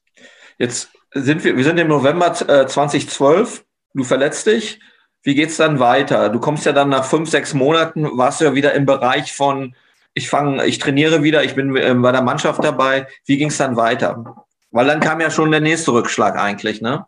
[0.57, 4.81] Jetzt sind wir, wir sind im November äh, 2012, du verletzt dich,
[5.25, 6.31] wie geht es dann weiter?
[6.31, 9.75] Du kommst ja dann nach fünf, sechs Monaten, warst du ja wieder im Bereich von,
[10.15, 13.07] ich fange, ich trainiere wieder, ich bin äh, bei der Mannschaft dabei.
[13.27, 14.47] Wie ging es dann weiter?
[14.71, 17.07] Weil dann kam ja schon der nächste Rückschlag eigentlich, ne?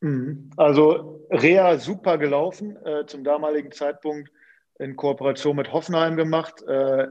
[0.00, 0.50] Mhm.
[0.56, 4.30] Also Rea super gelaufen, äh, zum damaligen Zeitpunkt
[4.78, 7.06] in Kooperation mit Hoffenheim gemacht, äh,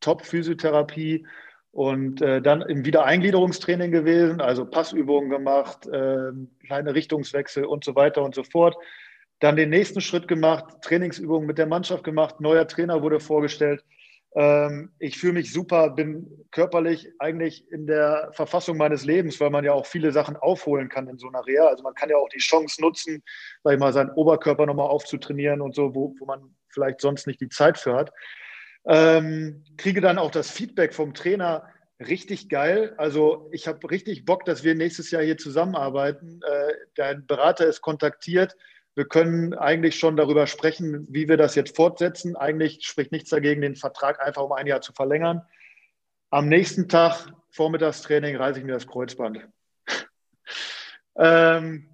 [0.00, 1.26] Top-Physiotherapie
[1.72, 6.32] und äh, dann im Wiedereingliederungstraining gewesen, also Passübungen gemacht, äh,
[6.66, 8.76] kleine Richtungswechsel und so weiter und so fort.
[9.40, 13.84] Dann den nächsten Schritt gemacht, Trainingsübungen mit der Mannschaft gemacht, neuer Trainer wurde vorgestellt.
[14.36, 19.64] Ähm, ich fühle mich super, bin körperlich eigentlich in der Verfassung meines Lebens, weil man
[19.64, 21.66] ja auch viele Sachen aufholen kann in so einer Reha.
[21.68, 23.22] Also man kann ja auch die Chance nutzen,
[23.62, 27.40] sag ich mal, seinen Oberkörper nochmal aufzutrainieren und so, wo, wo man vielleicht sonst nicht
[27.40, 28.12] die Zeit für hat.
[28.86, 31.68] Ähm, kriege dann auch das Feedback vom Trainer,
[32.00, 32.94] richtig geil.
[32.98, 36.40] Also ich habe richtig Bock, dass wir nächstes Jahr hier zusammenarbeiten.
[36.42, 38.56] Äh, dein Berater ist kontaktiert
[38.94, 42.36] wir können eigentlich schon darüber sprechen, wie wir das jetzt fortsetzen.
[42.36, 45.42] Eigentlich spricht nichts dagegen, den Vertrag einfach um ein Jahr zu verlängern.
[46.30, 49.48] Am nächsten Tag, Vormittagstraining, reiße ich mir das Kreuzband.
[51.16, 51.88] ähm,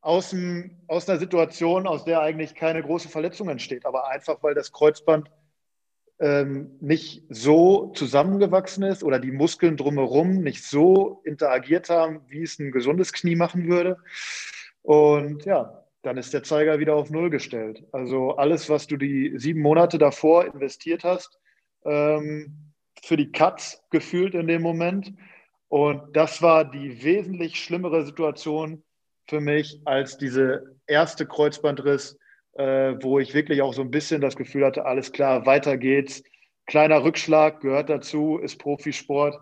[0.00, 4.54] aus, dem, aus einer Situation, aus der eigentlich keine große Verletzung entsteht, aber einfach, weil
[4.54, 5.30] das Kreuzband
[6.20, 12.58] ähm, nicht so zusammengewachsen ist oder die Muskeln drumherum nicht so interagiert haben, wie es
[12.58, 13.98] ein gesundes Knie machen würde.
[14.82, 17.84] Und ja, dann ist der Zeiger wieder auf Null gestellt.
[17.92, 21.38] Also alles, was du die sieben Monate davor investiert hast,
[21.84, 25.12] ähm, für die Cuts gefühlt in dem Moment.
[25.68, 28.82] Und das war die wesentlich schlimmere Situation
[29.28, 32.18] für mich als diese erste Kreuzbandriss,
[32.54, 36.22] äh, wo ich wirklich auch so ein bisschen das Gefühl hatte, alles klar, weiter geht's.
[36.66, 39.38] Kleiner Rückschlag gehört dazu, ist Profisport.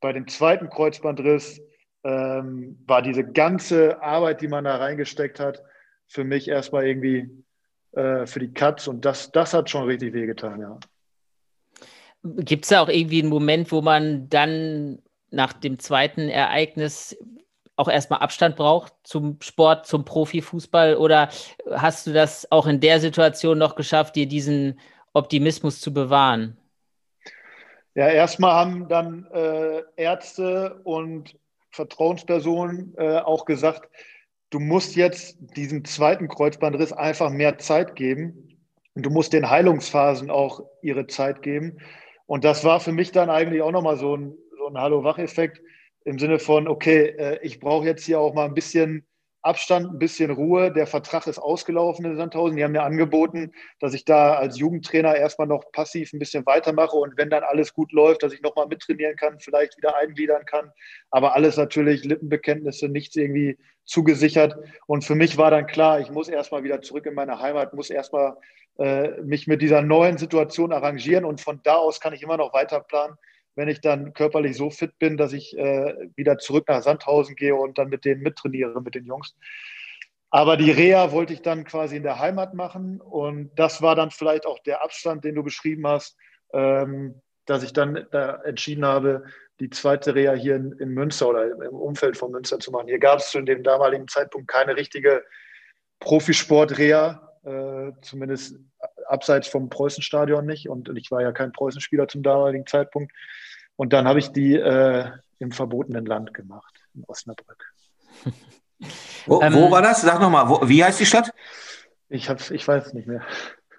[0.00, 1.62] bei dem zweiten Kreuzbandriss
[2.04, 5.62] ähm, war diese ganze Arbeit, die man da reingesteckt hat,
[6.12, 7.30] für mich erstmal irgendwie
[7.92, 10.78] äh, für die Cuts und das, das hat schon richtig wehgetan, ja.
[12.22, 17.16] Gibt es da auch irgendwie einen Moment, wo man dann nach dem zweiten Ereignis
[17.76, 20.96] auch erstmal Abstand braucht zum Sport, zum Profifußball?
[20.96, 21.30] Oder
[21.70, 24.78] hast du das auch in der Situation noch geschafft, dir diesen
[25.14, 26.58] Optimismus zu bewahren?
[27.94, 31.36] Ja, erstmal haben dann äh, Ärzte und
[31.70, 33.88] Vertrauenspersonen äh, auch gesagt,
[34.52, 38.58] du musst jetzt diesem zweiten Kreuzbandriss einfach mehr Zeit geben
[38.94, 41.78] und du musst den Heilungsphasen auch ihre Zeit geben.
[42.26, 45.60] Und das war für mich dann eigentlich auch nochmal so ein, so ein Hallo-Wach-Effekt
[46.04, 49.06] im Sinne von, okay, äh, ich brauche jetzt hier auch mal ein bisschen
[49.42, 50.72] Abstand, ein bisschen Ruhe.
[50.72, 52.56] Der Vertrag ist ausgelaufen in Sandhausen.
[52.56, 56.96] Die haben mir angeboten, dass ich da als Jugendtrainer erstmal noch passiv ein bisschen weitermache
[56.96, 60.70] und wenn dann alles gut läuft, dass ich nochmal mittrainieren kann, vielleicht wieder eingliedern kann.
[61.10, 64.56] Aber alles natürlich Lippenbekenntnisse, nichts irgendwie zugesichert.
[64.86, 67.90] Und für mich war dann klar, ich muss erstmal wieder zurück in meine Heimat, muss
[67.90, 68.36] erstmal
[68.78, 72.54] äh, mich mit dieser neuen Situation arrangieren und von da aus kann ich immer noch
[72.54, 73.16] weiter planen
[73.54, 77.54] wenn ich dann körperlich so fit bin, dass ich äh, wieder zurück nach Sandhausen gehe
[77.54, 79.34] und dann mit denen mittrainiere, mit den Jungs.
[80.30, 84.10] Aber die Reha wollte ich dann quasi in der Heimat machen und das war dann
[84.10, 86.16] vielleicht auch der Abstand, den du beschrieben hast,
[86.54, 89.24] ähm, dass ich dann da entschieden habe,
[89.60, 92.88] die zweite Reha hier in, in Münster oder im Umfeld von Münster zu machen.
[92.88, 95.22] Hier gab es zu dem damaligen Zeitpunkt keine richtige
[96.00, 98.58] Profisport-Reha, äh, zumindest
[99.12, 100.68] abseits vom Preußenstadion nicht.
[100.68, 103.12] Und ich war ja kein Preußenspieler zum damaligen Zeitpunkt.
[103.76, 107.72] Und dann habe ich die äh, im verbotenen Land gemacht, in Osnabrück.
[109.26, 110.02] Wo, ähm, wo war das?
[110.02, 111.32] Sag nochmal, wie heißt die Stadt?
[112.08, 113.22] Ich, hab's, ich weiß es nicht mehr.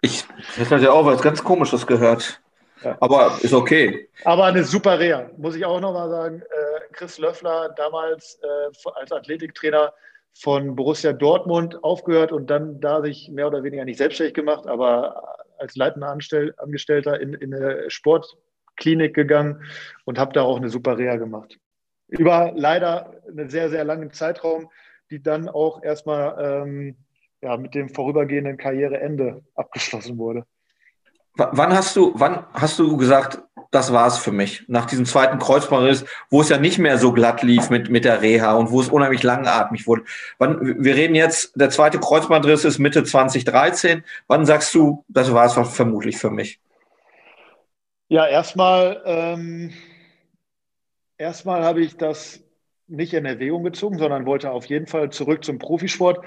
[0.01, 0.23] Ich
[0.55, 2.41] hätte ja auch was ganz Komisches gehört.
[2.83, 2.97] Ja.
[3.01, 4.09] Aber ist okay.
[4.23, 6.41] Aber eine super Reha, muss ich auch nochmal sagen.
[6.41, 9.93] Äh, Chris Löffler, damals äh, als Athletiktrainer
[10.33, 15.37] von Borussia Dortmund aufgehört und dann da sich mehr oder weniger nicht selbstständig gemacht, aber
[15.57, 18.37] als leitender Angestellter in, in eine Sport,
[18.75, 19.63] Klinik gegangen
[20.05, 21.59] und habe da auch eine super Reha gemacht.
[22.07, 24.69] Über leider einen sehr, sehr langen Zeitraum,
[25.11, 26.97] die dann auch erstmal ähm,
[27.41, 30.45] ja, mit dem vorübergehenden Karriereende abgeschlossen wurde.
[31.35, 33.41] Wann hast du, wann hast du gesagt,
[33.71, 34.65] das war es für mich?
[34.67, 38.21] Nach diesem zweiten Kreuzbandriss, wo es ja nicht mehr so glatt lief mit, mit der
[38.21, 40.03] Reha und wo es unheimlich langatmig wurde.
[40.37, 44.03] Wann, wir reden jetzt, der zweite Kreuzbandriss ist Mitte 2013.
[44.27, 46.59] Wann sagst du, das war es vermutlich für mich?
[48.09, 49.73] Ja, erstmal, ähm,
[51.17, 52.43] erstmal habe ich das
[52.87, 56.23] nicht in Erwägung gezogen, sondern wollte auf jeden Fall zurück zum Profisport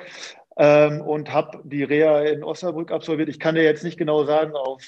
[0.56, 3.28] ähm, und habe die Reha in Osnabrück absolviert.
[3.28, 4.82] Ich kann dir jetzt nicht genau sagen, auf,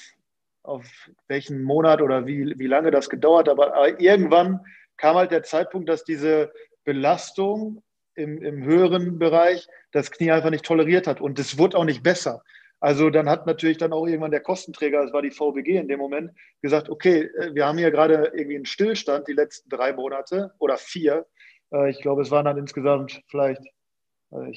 [0.63, 4.61] auf welchen Monat oder wie, wie lange das gedauert, aber, aber irgendwann
[4.97, 6.51] kam halt der Zeitpunkt, dass diese
[6.83, 7.83] Belastung
[8.15, 12.03] im, im höheren Bereich das Knie einfach nicht toleriert hat und es wurde auch nicht
[12.03, 12.43] besser.
[12.81, 15.99] Also dann hat natürlich dann auch irgendwann der Kostenträger, das war die VBG in dem
[15.99, 20.53] Moment, gesagt, okay, äh, wir haben hier gerade irgendwie einen Stillstand die letzten drei Monate
[20.59, 21.25] oder vier.
[21.73, 23.61] Äh, ich glaube, es waren dann insgesamt vielleicht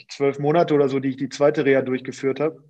[0.08, 2.62] zwölf Monate oder so, die ich die zweite Reha durchgeführt habe.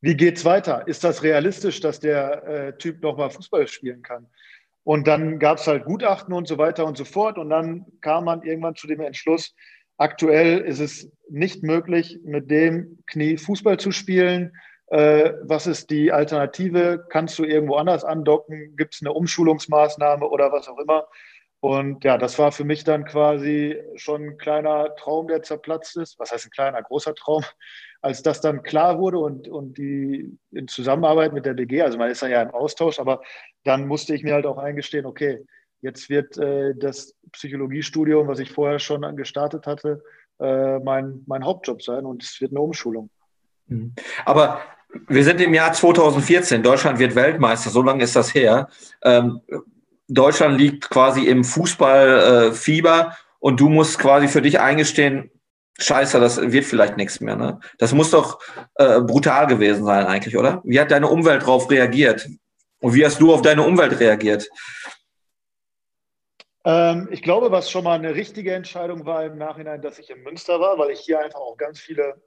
[0.00, 0.86] Wie geht's weiter?
[0.86, 4.26] Ist das realistisch, dass der äh, Typ nochmal Fußball spielen kann?
[4.84, 7.36] Und dann gab es halt Gutachten und so weiter und so fort.
[7.36, 9.54] Und dann kam man irgendwann zu dem Entschluss,
[9.98, 14.52] Aktuell ist es nicht möglich, mit dem Knie Fußball zu spielen.
[14.86, 17.04] Äh, was ist die Alternative?
[17.10, 18.76] Kannst du irgendwo anders andocken?
[18.76, 21.08] Gibt es eine Umschulungsmaßnahme oder was auch immer?
[21.60, 26.18] Und ja, das war für mich dann quasi schon ein kleiner Traum, der zerplatzt ist.
[26.18, 27.42] Was heißt ein kleiner, großer Traum?
[28.00, 32.10] Als das dann klar wurde und, und die in Zusammenarbeit mit der DG, also man
[32.10, 33.22] ist dann ja im Austausch, aber
[33.64, 35.44] dann musste ich mir halt auch eingestehen, okay,
[35.80, 40.02] Jetzt wird äh, das Psychologiestudium, was ich vorher schon gestartet hatte,
[40.40, 43.10] äh, mein, mein Hauptjob sein und es wird eine Umschulung.
[43.66, 43.94] Mhm.
[44.24, 44.60] Aber
[45.06, 46.62] wir sind im Jahr 2014.
[46.62, 47.70] Deutschland wird Weltmeister.
[47.70, 48.68] So lange ist das her.
[49.02, 49.40] Ähm,
[50.08, 55.30] Deutschland liegt quasi im Fußballfieber äh, und du musst quasi für dich eingestehen,
[55.80, 57.36] Scheiße, das wird vielleicht nichts mehr.
[57.36, 57.60] Ne?
[57.78, 58.40] Das muss doch
[58.74, 60.60] äh, brutal gewesen sein eigentlich, oder?
[60.64, 62.28] Wie hat deine Umwelt darauf reagiert?
[62.80, 64.48] Und wie hast du auf deine Umwelt reagiert?
[66.64, 70.22] Ähm, ich glaube, was schon mal eine richtige Entscheidung war im Nachhinein, dass ich in
[70.22, 72.20] Münster war, weil ich hier einfach auch ganz viele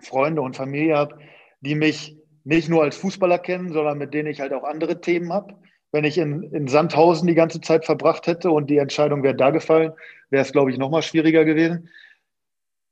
[0.00, 1.18] Freunde und Familie habe,
[1.60, 5.32] die mich nicht nur als Fußballer kennen, sondern mit denen ich halt auch andere Themen
[5.32, 5.54] habe.
[5.94, 9.50] Wenn ich in, in Sandhausen die ganze Zeit verbracht hätte und die Entscheidung wäre da
[9.50, 9.92] gefallen,
[10.30, 11.88] wäre es, glaube ich, noch mal schwieriger gewesen.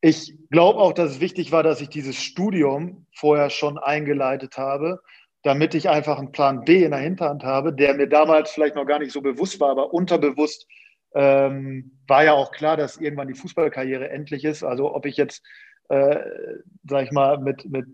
[0.00, 5.00] Ich glaube auch, dass es wichtig war, dass ich dieses Studium vorher schon eingeleitet habe
[5.42, 8.86] damit ich einfach einen Plan B in der Hinterhand habe, der mir damals vielleicht noch
[8.86, 10.66] gar nicht so bewusst war, aber unterbewusst
[11.14, 14.62] ähm, war ja auch klar, dass irgendwann die Fußballkarriere endlich ist.
[14.62, 15.44] Also ob ich jetzt,
[15.88, 16.18] äh,
[16.88, 17.86] sag ich mal, mit, mit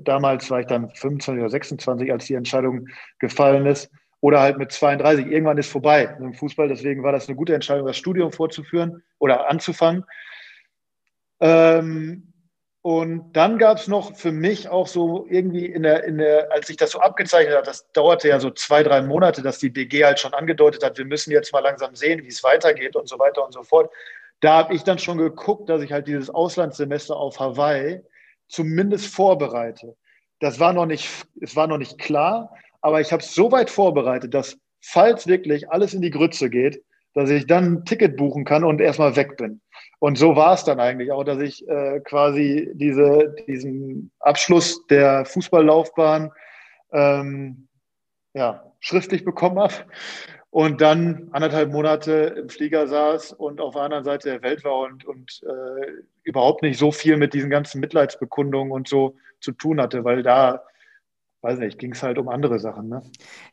[0.00, 2.88] damals war ich dann 25 oder 26, als die Entscheidung
[3.18, 3.90] gefallen ist,
[4.20, 5.26] oder halt mit 32.
[5.26, 6.68] Irgendwann ist vorbei im Fußball.
[6.68, 10.04] Deswegen war das eine gute Entscheidung, das Studium vorzuführen oder anzufangen.
[11.40, 12.32] Ähm,
[12.82, 16.68] und dann gab es noch für mich auch so irgendwie in der, in der, als
[16.68, 20.04] sich das so abgezeichnet hat, das dauerte ja so zwei, drei Monate, dass die BG
[20.04, 23.18] halt schon angedeutet hat, wir müssen jetzt mal langsam sehen, wie es weitergeht und so
[23.18, 23.92] weiter und so fort.
[24.40, 28.00] Da habe ich dann schon geguckt, dass ich halt dieses Auslandssemester auf Hawaii
[28.46, 29.96] zumindest vorbereite.
[30.40, 31.08] Das war noch nicht,
[31.40, 35.70] es war noch nicht klar, aber ich habe es so weit vorbereitet, dass falls wirklich
[35.70, 36.82] alles in die Grütze geht,
[37.14, 39.60] dass ich dann ein Ticket buchen kann und erstmal weg bin.
[39.98, 45.24] Und so war es dann eigentlich auch, dass ich äh, quasi diese, diesen Abschluss der
[45.24, 46.30] Fußballlaufbahn
[46.92, 47.68] ähm,
[48.34, 49.74] ja, schriftlich bekommen habe
[50.50, 54.78] und dann anderthalb Monate im Flieger saß und auf der anderen Seite der Welt war
[54.80, 55.86] und, und äh,
[56.22, 60.62] überhaupt nicht so viel mit diesen ganzen Mitleidsbekundungen und so zu tun hatte, weil da
[61.42, 62.88] weiß nicht, ging es halt um andere Sachen.
[62.88, 63.02] Ne?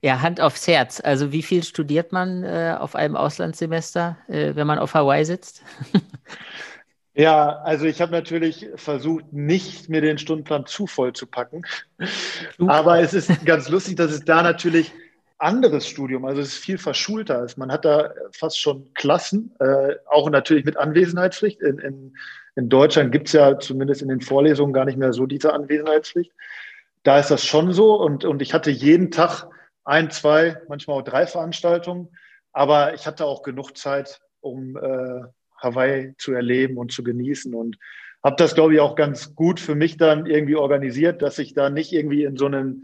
[0.01, 1.01] Ja, Hand aufs Herz.
[1.03, 5.63] Also wie viel studiert man äh, auf einem Auslandssemester, äh, wenn man auf Hawaii sitzt?
[7.13, 11.61] ja, also ich habe natürlich versucht, nicht mir den Stundenplan zu voll zu packen.
[12.67, 14.91] Aber es ist ganz lustig, dass es da natürlich
[15.37, 17.57] anderes Studium, also es ist viel verschulter ist.
[17.57, 21.61] Man hat da fast schon Klassen, äh, auch natürlich mit Anwesenheitspflicht.
[21.61, 22.17] In, in,
[22.55, 26.31] in Deutschland gibt es ja zumindest in den Vorlesungen gar nicht mehr so diese Anwesenheitspflicht
[27.05, 27.95] da ist das schon so.
[27.95, 29.47] Und, und ich hatte jeden Tag
[29.85, 32.09] ein, zwei, manchmal auch drei Veranstaltungen.
[32.51, 35.21] Aber ich hatte auch genug Zeit, um äh,
[35.61, 37.53] Hawaii zu erleben und zu genießen.
[37.53, 37.77] Und
[38.23, 41.69] habe das, glaube ich, auch ganz gut für mich dann irgendwie organisiert, dass ich da
[41.69, 42.83] nicht irgendwie in so einen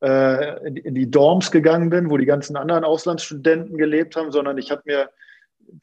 [0.00, 4.70] äh, in, die Dorms gegangen bin, wo die ganzen anderen Auslandsstudenten gelebt haben, sondern ich
[4.70, 5.10] habe mir,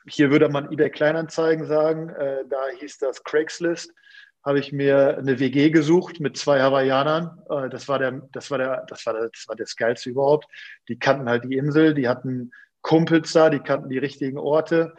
[0.08, 3.94] hier würde man eBay Kleinanzeigen sagen, äh, da hieß das Craigslist,
[4.46, 7.40] habe ich mir eine WG gesucht mit zwei Hawaiianern.
[7.50, 10.48] Äh, das war der, das war der, das war der, das war das Geilste überhaupt.
[10.88, 14.94] Die kannten halt die Insel, die hatten Kumpels da, die kannten die richtigen Orte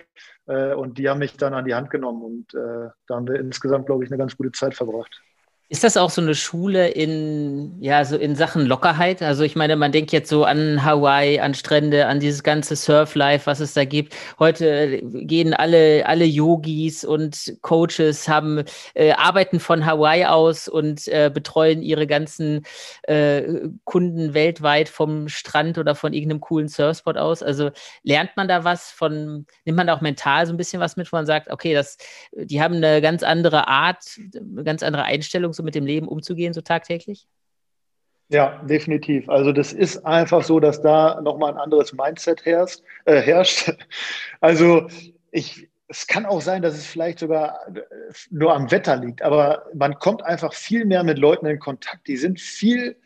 [0.47, 3.39] äh, und die haben mich dann an die Hand genommen und äh, da haben wir
[3.39, 5.23] insgesamt, glaube ich, eine ganz gute Zeit verbracht.
[5.69, 9.21] Ist das auch so eine Schule in, ja, so in Sachen Lockerheit?
[9.21, 13.47] Also ich meine, man denkt jetzt so an Hawaii, an Strände, an dieses ganze Surf-Life,
[13.47, 14.15] was es da gibt.
[14.39, 18.63] Heute gehen alle, alle Yogis und Coaches haben,
[18.95, 22.65] äh, arbeiten von Hawaii aus und äh, betreuen ihre ganzen
[23.03, 23.43] äh,
[23.83, 27.43] Kunden weltweit vom Strand oder von irgendeinem coolen Surfspot aus.
[27.43, 27.73] Also
[28.05, 31.11] lernt man da was von, nimmt man da auch mental so ein bisschen was mit,
[31.11, 31.99] wo man sagt, okay, das,
[32.31, 36.53] die haben eine ganz andere Art, eine ganz andere Einstellung so mit dem Leben umzugehen,
[36.53, 37.27] so tagtäglich?
[38.29, 39.29] Ja, definitiv.
[39.29, 42.81] Also das ist einfach so, dass da nochmal ein anderes Mindset herrscht.
[43.05, 43.73] Äh, herrscht.
[44.41, 44.89] Also
[45.31, 47.83] ich, es kann auch sein, dass es vielleicht sogar äh,
[48.31, 52.07] nur am Wetter liegt, aber man kommt einfach viel mehr mit Leuten in Kontakt.
[52.09, 52.97] Die sind viel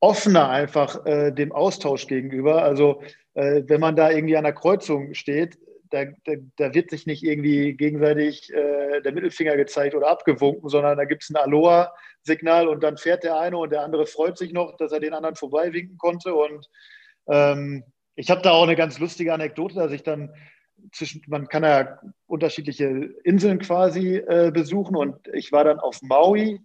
[0.00, 2.62] offener einfach äh, dem Austausch gegenüber.
[2.62, 3.02] Also
[3.34, 5.58] äh, wenn man da irgendwie an der Kreuzung steht,
[5.92, 10.96] da, da, da, wird sich nicht irgendwie gegenseitig äh, der Mittelfinger gezeigt oder abgewunken, sondern
[10.96, 14.52] da gibt es ein Aloha-Signal und dann fährt der eine und der andere freut sich
[14.52, 16.34] noch, dass er den anderen vorbeiwinken konnte.
[16.34, 16.68] Und
[17.28, 17.84] ähm,
[18.16, 20.32] ich habe da auch eine ganz lustige Anekdote, dass ich dann
[20.92, 22.86] zwischen, man kann ja unterschiedliche
[23.22, 26.60] Inseln quasi äh, besuchen und ich war dann auf Maui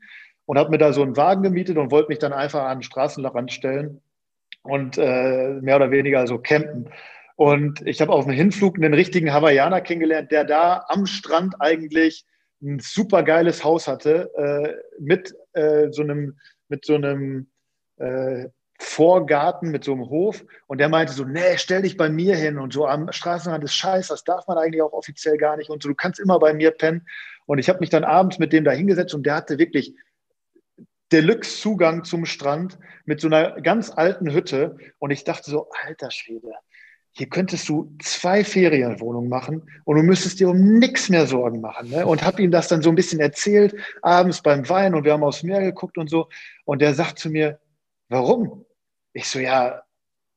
[0.46, 2.84] und habe mir da so einen Wagen gemietet und wollte mich dann einfach an den
[2.84, 4.02] Straßenrand stellen
[4.64, 6.90] und äh, mehr oder weniger so campen.
[7.38, 12.26] Und ich habe auf dem Hinflug einen richtigen Hawaiianer kennengelernt, der da am Strand eigentlich
[12.64, 17.52] ein super geiles Haus hatte, äh, mit, äh, so einem, mit so einem
[17.98, 18.48] äh,
[18.80, 20.44] Vorgarten, mit so einem Hof.
[20.66, 23.76] Und der meinte so, nee, stell dich bei mir hin und so am Straßenrand ist
[23.76, 26.56] scheiße, das darf man eigentlich auch offiziell gar nicht und so, du kannst immer bei
[26.56, 27.06] mir pennen.
[27.46, 29.94] Und ich habe mich dann abends mit dem da hingesetzt und der hatte wirklich
[31.12, 34.78] Deluxe-Zugang zum Strand mit so einer ganz alten Hütte.
[34.98, 36.52] Und ich dachte so, alter Schwede,
[37.18, 41.90] hier könntest du zwei Ferienwohnungen machen und du müsstest dir um nichts mehr Sorgen machen.
[41.90, 42.06] Ne?
[42.06, 45.24] Und habe ihm das dann so ein bisschen erzählt, abends beim Wein und wir haben
[45.24, 46.30] aufs Meer geguckt und so.
[46.66, 47.60] Und der sagt zu mir,
[48.10, 48.66] warum?
[49.14, 49.82] Ich so, ja,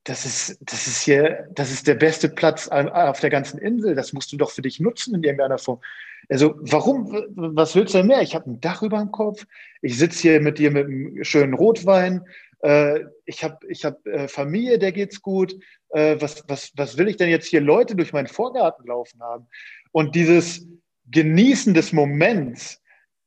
[0.05, 3.95] das ist, das ist hier, das ist der beste Platz auf der ganzen Insel.
[3.95, 5.81] Das musst du doch für dich nutzen in irgendeiner Form.
[6.31, 8.22] Also, warum, was willst du denn mehr?
[8.22, 9.45] Ich habe ein Dach über dem Kopf.
[9.83, 12.24] Ich sitze hier mit dir mit einem schönen Rotwein.
[12.63, 15.55] Äh, ich habe ich hab, äh, Familie, der geht's gut.
[15.91, 19.49] Äh, was, was, was will ich denn jetzt hier Leute durch meinen Vorgarten laufen haben?
[19.93, 20.67] Und dieses
[21.11, 22.81] Genießen des Moments,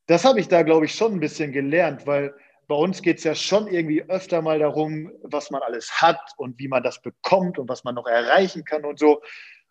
[0.08, 2.34] das habe ich da, glaube ich, schon ein bisschen gelernt, weil
[2.68, 6.58] bei uns geht es ja schon irgendwie öfter mal darum, was man alles hat und
[6.60, 9.22] wie man das bekommt und was man noch erreichen kann und so.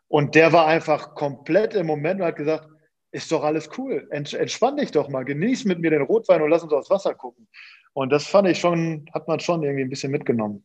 [0.09, 2.69] Und der war einfach komplett im Moment und hat gesagt,
[3.13, 4.09] ist doch alles cool.
[4.11, 7.47] Entspann dich doch mal, genieß mit mir den Rotwein und lass uns aufs Wasser gucken.
[7.93, 10.65] Und das fand ich schon, hat man schon irgendwie ein bisschen mitgenommen.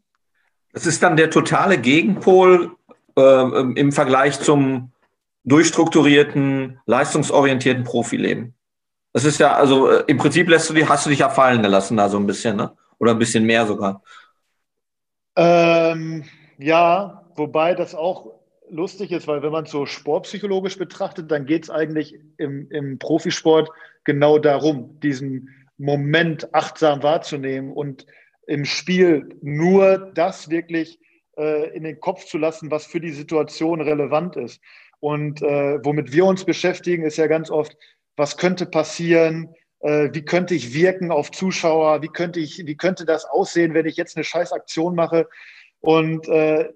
[0.74, 2.72] Das ist dann der totale Gegenpol
[3.18, 4.91] äh, im Vergleich zum
[5.43, 8.54] durchstrukturierten, leistungsorientierten Profileben.
[9.14, 11.62] Das ist ja, also äh, im Prinzip lässt du die, hast du dich ja fallen
[11.62, 12.76] gelassen da so ein bisschen, ne?
[13.00, 14.02] Oder ein bisschen mehr sogar.
[15.36, 16.24] Ähm,
[16.58, 18.37] ja, wobei das auch
[18.70, 22.99] lustig ist, weil wenn man es so sportpsychologisch betrachtet, dann geht es eigentlich im, im
[22.99, 23.70] Profisport
[24.03, 28.05] genau darum, diesen Moment achtsam wahrzunehmen und
[28.47, 30.99] im Spiel nur das wirklich
[31.38, 34.61] äh, in den Kopf zu lassen, was für die Situation relevant ist.
[34.99, 37.78] Und äh, womit wir uns beschäftigen, ist ja ganz oft,
[38.15, 43.05] was könnte passieren, äh, wie könnte ich wirken auf Zuschauer, wie könnte ich, wie könnte
[43.05, 45.28] das aussehen, wenn ich jetzt eine Scheißaktion mache.
[45.80, 46.70] Und äh,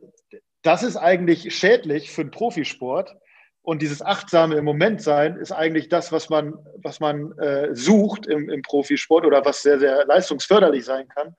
[0.62, 3.16] das ist eigentlich schädlich für den Profisport.
[3.64, 8.26] Und dieses achtsame im Moment sein ist eigentlich das, was man, was man äh, sucht
[8.26, 11.36] im, im Profisport oder was sehr, sehr leistungsförderlich sein kann.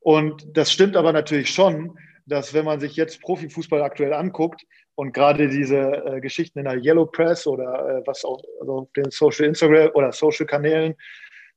[0.00, 4.62] Und das stimmt aber natürlich schon, dass wenn man sich jetzt Profifußball aktuell anguckt
[4.94, 9.10] und gerade diese äh, Geschichten in der Yellow Press oder äh, was auch also den
[9.10, 10.94] Social Instagram oder Social Kanälen,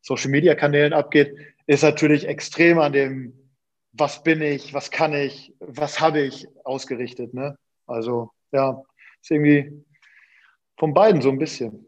[0.01, 1.33] Social Media Kanälen abgeht,
[1.65, 3.42] ist natürlich extrem an dem,
[3.93, 7.33] was bin ich, was kann ich, was habe ich ausgerichtet.
[7.33, 7.57] Ne?
[7.85, 8.81] Also ja,
[9.21, 9.71] ist irgendwie
[10.77, 11.85] von beiden so ein bisschen.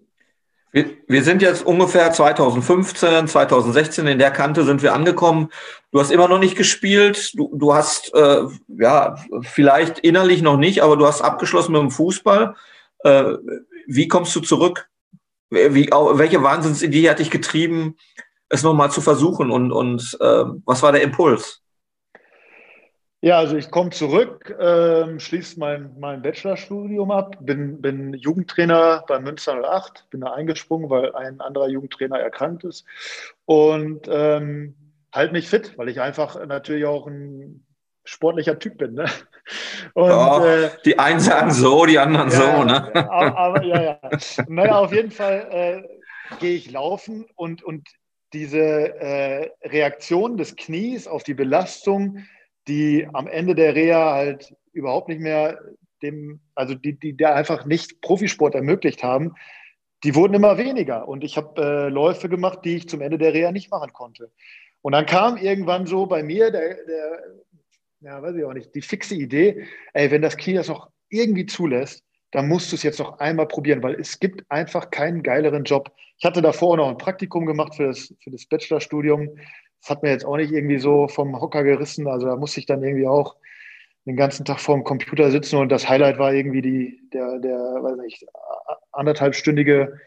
[0.72, 5.50] Wir, wir, sind jetzt ungefähr 2015, 2016 in der Kante sind wir angekommen.
[5.92, 7.32] Du hast immer noch nicht gespielt.
[7.34, 11.92] Du, du hast äh, ja vielleicht innerlich noch nicht, aber du hast abgeschlossen mit dem
[11.92, 12.56] Fußball.
[13.00, 13.24] Äh,
[13.88, 14.90] wie kommst du zurück?
[15.50, 17.96] Wie, welche Wahnsinnsidee hat dich getrieben,
[18.50, 19.52] es nochmal zu versuchen?
[19.52, 21.65] Und, und äh, was war der Impuls?
[23.22, 29.20] Ja, also ich komme zurück, ähm, schließe mein, mein Bachelorstudium ab, bin, bin Jugendtrainer bei
[29.20, 32.86] Münster 08, bin da eingesprungen, weil ein anderer Jugendtrainer erkrankt ist
[33.46, 34.76] und ähm,
[35.12, 37.66] halt mich fit, weil ich einfach natürlich auch ein
[38.04, 38.94] sportlicher Typ bin.
[38.94, 39.06] Ne?
[39.94, 42.64] Und, oh, äh, die einen sagen so, die anderen ja, so.
[42.64, 42.96] Ne?
[42.96, 44.00] Aber, aber, ja, ja.
[44.48, 47.88] Naja, auf jeden Fall äh, gehe ich laufen und, und
[48.34, 52.26] diese äh, Reaktion des Knies auf die Belastung,
[52.68, 55.60] die am Ende der Reha halt überhaupt nicht mehr
[56.02, 59.36] dem, also die, die da einfach nicht Profisport ermöglicht haben,
[60.04, 61.08] die wurden immer weniger.
[61.08, 64.32] Und ich habe äh, Läufe gemacht, die ich zum Ende der Reha nicht machen konnte.
[64.82, 67.24] Und dann kam irgendwann so bei mir der, der
[68.06, 71.46] ja, weiß ich auch nicht, die fixe Idee, ey, wenn das Knie das noch irgendwie
[71.48, 75.64] zulässt, dann musst du es jetzt noch einmal probieren, weil es gibt einfach keinen geileren
[75.64, 75.92] Job.
[76.18, 79.38] Ich hatte davor noch ein Praktikum gemacht für das, für das Bachelorstudium
[79.86, 82.08] das hat mir jetzt auch nicht irgendwie so vom Hocker gerissen.
[82.08, 83.36] Also da musste ich dann irgendwie auch
[84.06, 87.98] den ganzen Tag vorm Computer sitzen und das Highlight war irgendwie die, der, der, weiß
[87.98, 88.26] nicht,
[88.94, 90.00] anderthalbstündige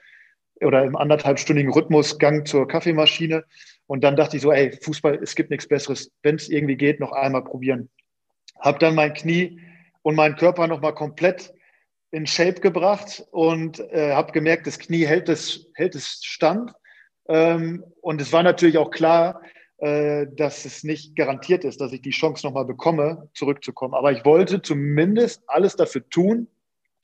[0.63, 3.45] oder im anderthalbstündigen Rhythmus Gang zur Kaffeemaschine.
[3.87, 6.11] Und dann dachte ich so, ey, Fußball, es gibt nichts Besseres.
[6.25, 7.89] Wenn es irgendwie geht, noch einmal probieren.
[8.59, 9.61] Hab dann mein Knie
[10.03, 11.55] und meinen Körper nochmal komplett
[12.11, 16.73] in Shape gebracht und äh, habe gemerkt, das Knie hält es, hält es stand.
[17.29, 19.41] Ähm, und es war natürlich auch klar,
[19.81, 23.95] dass es nicht garantiert ist, dass ich die Chance nochmal bekomme, zurückzukommen.
[23.95, 26.49] Aber ich wollte zumindest alles dafür tun,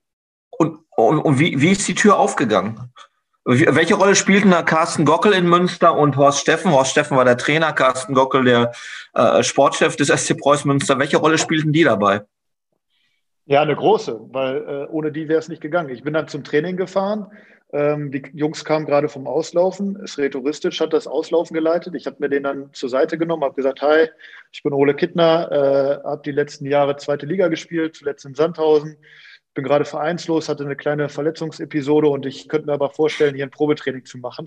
[0.94, 2.92] und, und wie, wie ist die Tür aufgegangen?
[3.46, 6.70] Welche Rolle spielten da Carsten Gockel in Münster und Horst Steffen?
[6.70, 8.72] Horst Steffen war der Trainer, Carsten Gockel der
[9.14, 10.98] äh, Sportchef des SC Preußen Münster.
[10.98, 12.26] Welche Rolle spielten die dabei?
[13.50, 15.88] Ja, eine große, weil äh, ohne die wäre es nicht gegangen.
[15.88, 17.26] Ich bin dann zum Training gefahren.
[17.72, 20.06] Ähm, die Jungs kamen gerade vom Auslaufen.
[20.06, 21.96] Sreto Ristic hat das Auslaufen geleitet.
[21.96, 24.06] Ich habe mir den dann zur Seite genommen, habe gesagt, hi,
[24.52, 28.96] ich bin Ole Kittner, äh, habe die letzten Jahre zweite Liga gespielt, zuletzt in Sandhausen.
[29.54, 33.50] bin gerade vereinslos, hatte eine kleine Verletzungsepisode und ich könnte mir aber vorstellen, hier ein
[33.50, 34.46] Probetraining zu machen.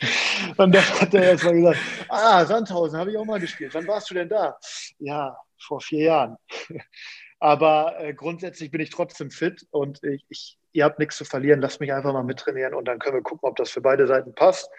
[0.58, 1.78] und dann hat er erstmal gesagt,
[2.10, 3.72] ah, Sandhausen, habe ich auch mal gespielt.
[3.72, 4.58] Wann warst du denn da?
[4.98, 6.36] Ja, vor vier Jahren.
[7.44, 11.60] Aber äh, grundsätzlich bin ich trotzdem fit und ich, ich ihr habt nichts zu verlieren,
[11.60, 14.34] lasst mich einfach mal mittrainieren und dann können wir gucken, ob das für beide Seiten
[14.34, 14.70] passt.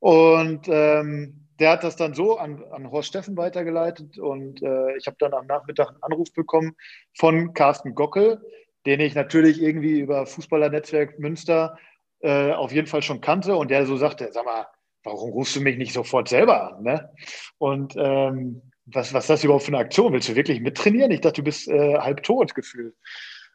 [0.00, 5.06] Und ähm, der hat das dann so an, an Horst Steffen weitergeleitet und äh, ich
[5.06, 6.76] habe dann am Nachmittag einen Anruf bekommen
[7.16, 8.38] von Carsten Gockel,
[8.84, 11.78] den ich natürlich irgendwie über Fußballernetzwerk Münster
[12.20, 14.66] äh, auf jeden Fall schon kannte und der so sagte, sag mal,
[15.04, 16.82] warum rufst du mich nicht sofort selber an?
[16.82, 17.10] Ne?
[17.56, 20.12] Und ähm, was, was ist das überhaupt für eine Aktion?
[20.12, 21.10] Willst du wirklich mittrainieren?
[21.10, 22.94] Ich dachte, du bist äh, halb tot gefühlt.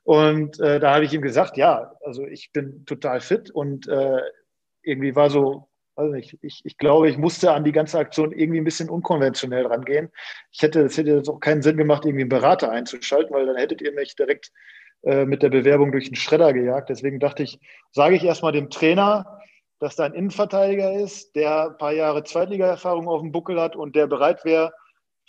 [0.03, 4.21] Und äh, da habe ich ihm gesagt, ja, also ich bin total fit und äh,
[4.81, 8.59] irgendwie war so, also ich, ich, ich glaube, ich musste an die ganze Aktion irgendwie
[8.59, 10.09] ein bisschen unkonventionell rangehen.
[10.51, 13.57] Ich hätte, es hätte jetzt auch keinen Sinn gemacht, irgendwie einen Berater einzuschalten, weil dann
[13.57, 14.51] hättet ihr mich direkt
[15.03, 16.89] äh, mit der Bewerbung durch den Schredder gejagt.
[16.89, 17.59] Deswegen dachte ich,
[17.91, 19.39] sage ich erstmal dem Trainer,
[19.79, 23.95] dass da ein Innenverteidiger ist, der ein paar Jahre Zweitliga-Erfahrung auf dem Buckel hat und
[23.95, 24.73] der bereit wäre,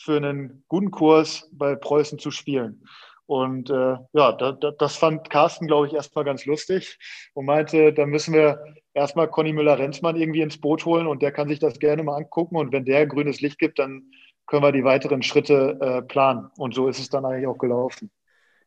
[0.00, 2.82] für einen guten Kurs bei Preußen zu spielen.
[3.26, 6.98] Und äh, ja, da, da, das fand Carsten, glaube ich, erstmal ganz lustig
[7.34, 8.60] und meinte, da müssen wir
[8.92, 12.56] erstmal Conny Müller-Renzmann irgendwie ins Boot holen und der kann sich das gerne mal angucken.
[12.56, 14.10] Und wenn der grünes Licht gibt, dann
[14.46, 16.50] können wir die weiteren Schritte äh, planen.
[16.56, 18.10] Und so ist es dann eigentlich auch gelaufen.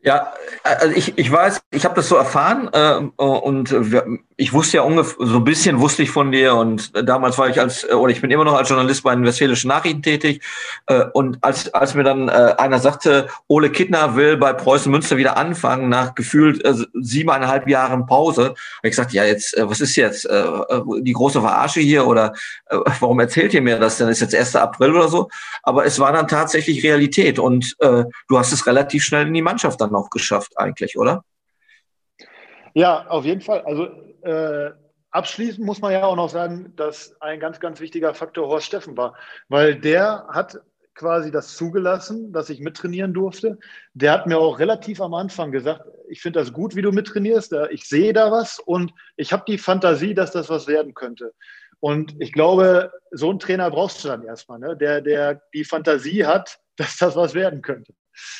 [0.05, 0.33] Ja,
[0.63, 4.83] also ich, ich weiß, ich habe das so erfahren äh, und wir, ich wusste ja
[4.83, 8.19] ungefähr, so ein bisschen wusste ich von dir und damals war ich als, oder ich
[8.19, 10.41] bin immer noch als Journalist bei den Westfälischen Nachrichten tätig
[10.87, 15.15] äh, und als, als mir dann äh, einer sagte, Ole Kittner will bei Preußen Münster
[15.15, 19.95] wieder anfangen nach gefühlt äh, siebeneinhalb Jahren Pause, ich gesagt, ja jetzt, äh, was ist
[19.95, 22.33] jetzt, äh, äh, die große Verarsche hier oder
[22.69, 24.57] äh, warum erzählt ihr mir das denn, ist jetzt 1.
[24.57, 25.29] April oder so,
[25.61, 29.41] aber es war dann tatsächlich Realität und äh, du hast es relativ schnell in die
[29.41, 31.23] Mannschaft dann noch geschafft eigentlich, oder?
[32.73, 33.61] Ja, auf jeden Fall.
[33.61, 33.85] Also
[34.23, 34.71] äh,
[35.11, 38.97] abschließend muss man ja auch noch sagen, dass ein ganz, ganz wichtiger Faktor Horst Steffen
[38.97, 39.15] war,
[39.47, 40.59] weil der hat
[40.95, 43.57] quasi das zugelassen, dass ich mittrainieren durfte.
[43.93, 47.55] Der hat mir auch relativ am Anfang gesagt, ich finde das gut, wie du mittrainierst,
[47.71, 51.33] ich sehe da was und ich habe die Fantasie, dass das was werden könnte.
[51.79, 54.77] Und ich glaube, so einen Trainer brauchst du dann erstmal, ne?
[54.77, 57.93] der, der die Fantasie hat, dass das was werden könnte.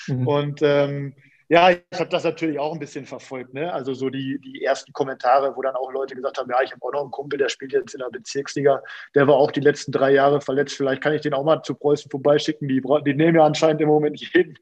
[0.08, 0.28] Mhm.
[0.28, 1.16] Und ähm,
[1.54, 3.54] ja, ich habe das natürlich auch ein bisschen verfolgt.
[3.54, 3.72] Ne?
[3.72, 6.84] Also so die, die ersten Kommentare, wo dann auch Leute gesagt haben, ja, ich habe
[6.84, 8.82] auch noch einen Kumpel, der spielt jetzt in der Bezirksliga,
[9.14, 11.76] der war auch die letzten drei Jahre verletzt, vielleicht kann ich den auch mal zu
[11.76, 14.58] Preußen vorbeischicken, die, die nehmen ja anscheinend im Moment jeden.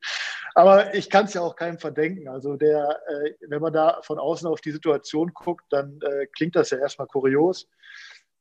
[0.53, 2.27] Aber ich kann es ja auch keinem verdenken.
[2.27, 6.57] Also der, äh, wenn man da von außen auf die Situation guckt, dann äh, klingt
[6.57, 7.69] das ja erstmal kurios.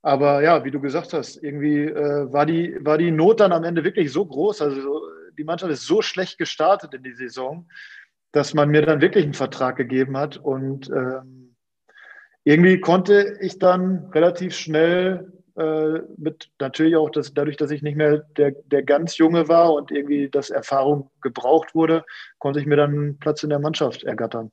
[0.03, 3.62] Aber ja, wie du gesagt hast, irgendwie äh, war, die, war die Not dann am
[3.62, 4.61] Ende wirklich so groß.
[4.61, 5.03] Also
[5.38, 7.68] die Mannschaft ist so schlecht gestartet in die Saison,
[8.32, 10.36] dass man mir dann wirklich einen Vertrag gegeben hat.
[10.36, 11.56] Und ähm,
[12.44, 17.96] irgendwie konnte ich dann relativ schnell äh, mit natürlich auch das, dadurch, dass ich nicht
[17.96, 22.04] mehr der, der ganz Junge war und irgendwie das Erfahrung gebraucht wurde,
[22.38, 24.52] konnte ich mir dann einen Platz in der Mannschaft ergattern.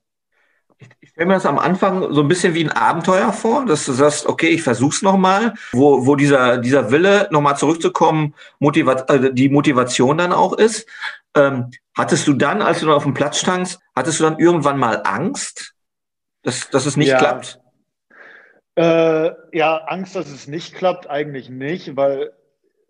[0.80, 3.94] Ich, stelle mir das am Anfang so ein bisschen wie ein Abenteuer vor, dass du
[3.94, 9.50] sagst, okay, ich versuch's nochmal, wo, wo dieser, dieser Wille, nochmal zurückzukommen, motivat, äh, die
[9.50, 10.88] Motivation dann auch ist.
[11.36, 14.78] Ähm, hattest du dann, als du dann auf dem Platz standst, hattest du dann irgendwann
[14.78, 15.74] mal Angst,
[16.44, 17.18] dass, dass es nicht ja.
[17.18, 17.60] klappt?
[18.76, 22.32] Äh, ja, Angst, dass es nicht klappt, eigentlich nicht, weil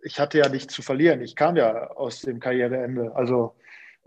[0.04, 1.22] ich hatte ja nichts zu verlieren.
[1.22, 3.14] Ich kam ja aus dem Karriereende.
[3.16, 3.56] Also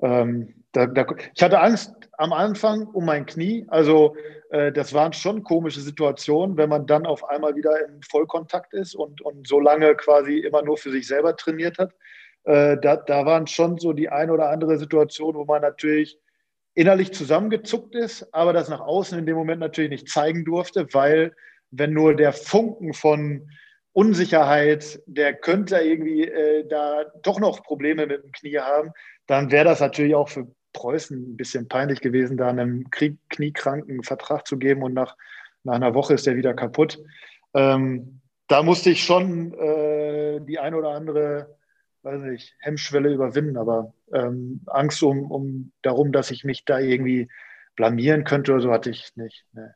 [0.03, 3.65] ähm, da, da, ich hatte Angst am Anfang um mein Knie.
[3.69, 4.15] Also
[4.51, 8.95] äh, das waren schon komische Situationen, wenn man dann auf einmal wieder im Vollkontakt ist
[8.95, 11.93] und, und so lange quasi immer nur für sich selber trainiert hat.
[12.45, 16.19] Äh, da, da waren schon so die ein oder andere Situation, wo man natürlich
[16.75, 21.35] innerlich zusammengezuckt ist, aber das nach außen in dem Moment natürlich nicht zeigen durfte, weil
[21.71, 23.51] wenn nur der Funken von
[23.93, 28.91] Unsicherheit, der könnte irgendwie äh, da doch noch Probleme mit dem Knie haben,
[29.27, 34.03] dann wäre das natürlich auch für Preußen ein bisschen peinlich gewesen, da einem Krieg, kniekranken
[34.03, 35.17] Vertrag zu geben und nach,
[35.65, 36.99] nach einer Woche ist der wieder kaputt.
[37.55, 41.57] Ähm, da musste ich schon äh, die ein oder andere
[42.03, 47.29] weiß nicht, Hemmschwelle überwinden, aber ähm, Angst um, um darum, dass ich mich da irgendwie
[47.77, 49.45] blamieren könnte oder so hatte ich nicht.
[49.53, 49.69] Nee.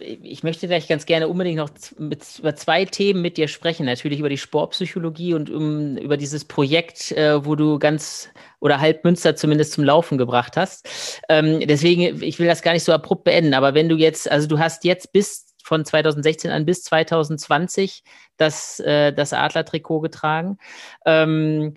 [0.00, 3.86] Ich möchte gleich ganz gerne unbedingt noch mit, über zwei Themen mit dir sprechen.
[3.86, 8.28] Natürlich über die Sportpsychologie und um, über dieses Projekt, äh, wo du ganz
[8.60, 11.20] oder halb Münster zumindest zum Laufen gebracht hast.
[11.28, 14.46] Ähm, deswegen, ich will das gar nicht so abrupt beenden, aber wenn du jetzt, also
[14.46, 18.02] du hast jetzt bis von 2016 an bis 2020
[18.36, 20.58] das, äh, das Adler-Trikot getragen.
[21.04, 21.74] Ähm,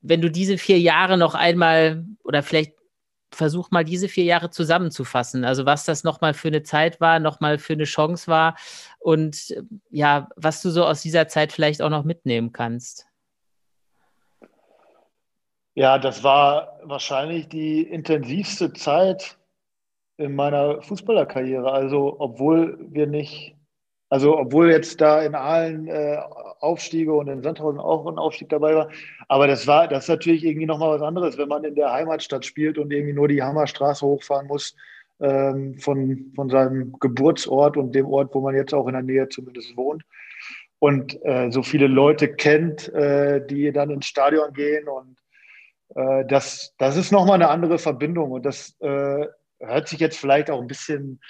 [0.00, 2.77] wenn du diese vier Jahre noch einmal oder vielleicht
[3.30, 5.44] versuch mal diese vier Jahre zusammenzufassen.
[5.44, 8.56] Also was das nochmal für eine Zeit war, nochmal für eine Chance war
[8.98, 9.54] und
[9.90, 13.06] ja, was du so aus dieser Zeit vielleicht auch noch mitnehmen kannst.
[15.74, 19.38] Ja, das war wahrscheinlich die intensivste Zeit
[20.16, 21.70] in meiner Fußballerkarriere.
[21.70, 23.57] Also obwohl wir nicht
[24.10, 26.18] also obwohl jetzt da in allen äh,
[26.60, 28.88] Aufstiege und in Sandhausen auch ein Aufstieg dabei war.
[29.28, 32.44] Aber das war, das ist natürlich irgendwie nochmal was anderes, wenn man in der Heimatstadt
[32.44, 34.74] spielt und irgendwie nur die Hammerstraße hochfahren muss
[35.20, 39.28] ähm, von, von seinem Geburtsort und dem Ort, wo man jetzt auch in der Nähe
[39.28, 40.02] zumindest wohnt.
[40.78, 44.88] Und äh, so viele Leute kennt, äh, die dann ins Stadion gehen.
[44.88, 45.18] Und
[45.96, 48.30] äh, das, das ist nochmal eine andere Verbindung.
[48.30, 49.26] Und das äh,
[49.58, 51.20] hört sich jetzt vielleicht auch ein bisschen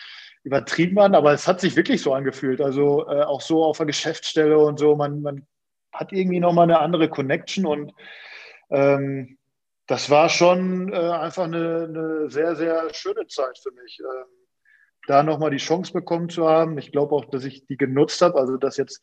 [0.45, 2.61] übertrieben an, aber es hat sich wirklich so angefühlt.
[2.61, 4.97] Also äh, auch so auf der Geschäftsstelle und so.
[4.97, 5.47] Man, man
[5.93, 7.93] hat irgendwie nochmal eine andere Connection und
[8.71, 9.39] ähm,
[9.87, 14.01] das war schon äh, einfach eine, eine, sehr, sehr schöne Zeit für mich.
[14.01, 14.27] Ähm,
[15.07, 16.77] da nochmal die Chance bekommen zu haben.
[16.77, 18.39] Ich glaube auch, dass ich die genutzt habe.
[18.39, 19.03] Also, dass jetzt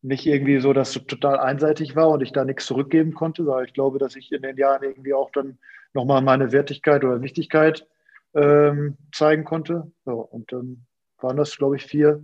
[0.00, 3.64] nicht irgendwie so, dass es total einseitig war und ich da nichts zurückgeben konnte, sondern
[3.64, 5.58] ich glaube, dass ich in den Jahren irgendwie auch dann
[5.92, 7.86] nochmal meine Wertigkeit oder Wichtigkeit
[8.34, 9.90] ähm, zeigen konnte.
[10.06, 10.86] Ja, und dann
[11.18, 12.22] waren das, glaube ich, vier,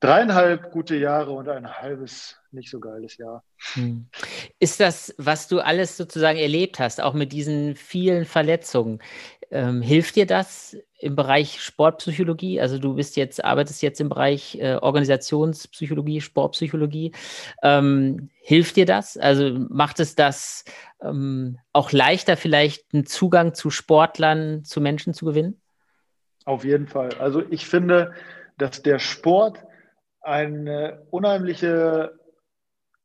[0.00, 3.42] dreieinhalb gute Jahre und ein halbes nicht so geiles Jahr.
[3.74, 4.06] Hm.
[4.58, 9.00] Ist das, was du alles sozusagen erlebt hast, auch mit diesen vielen Verletzungen,
[9.50, 12.60] ähm, hilft dir das im Bereich Sportpsychologie?
[12.60, 17.12] Also du bist jetzt, arbeitest jetzt im Bereich äh, Organisationspsychologie, Sportpsychologie.
[17.62, 19.16] Ähm, hilft dir das?
[19.16, 20.64] Also macht es das
[21.02, 25.60] ähm, auch leichter, vielleicht einen Zugang zu Sportlern, zu Menschen zu gewinnen?
[26.44, 27.10] Auf jeden Fall.
[27.18, 28.12] Also ich finde,
[28.58, 29.58] dass der Sport
[30.20, 32.18] eine unheimliche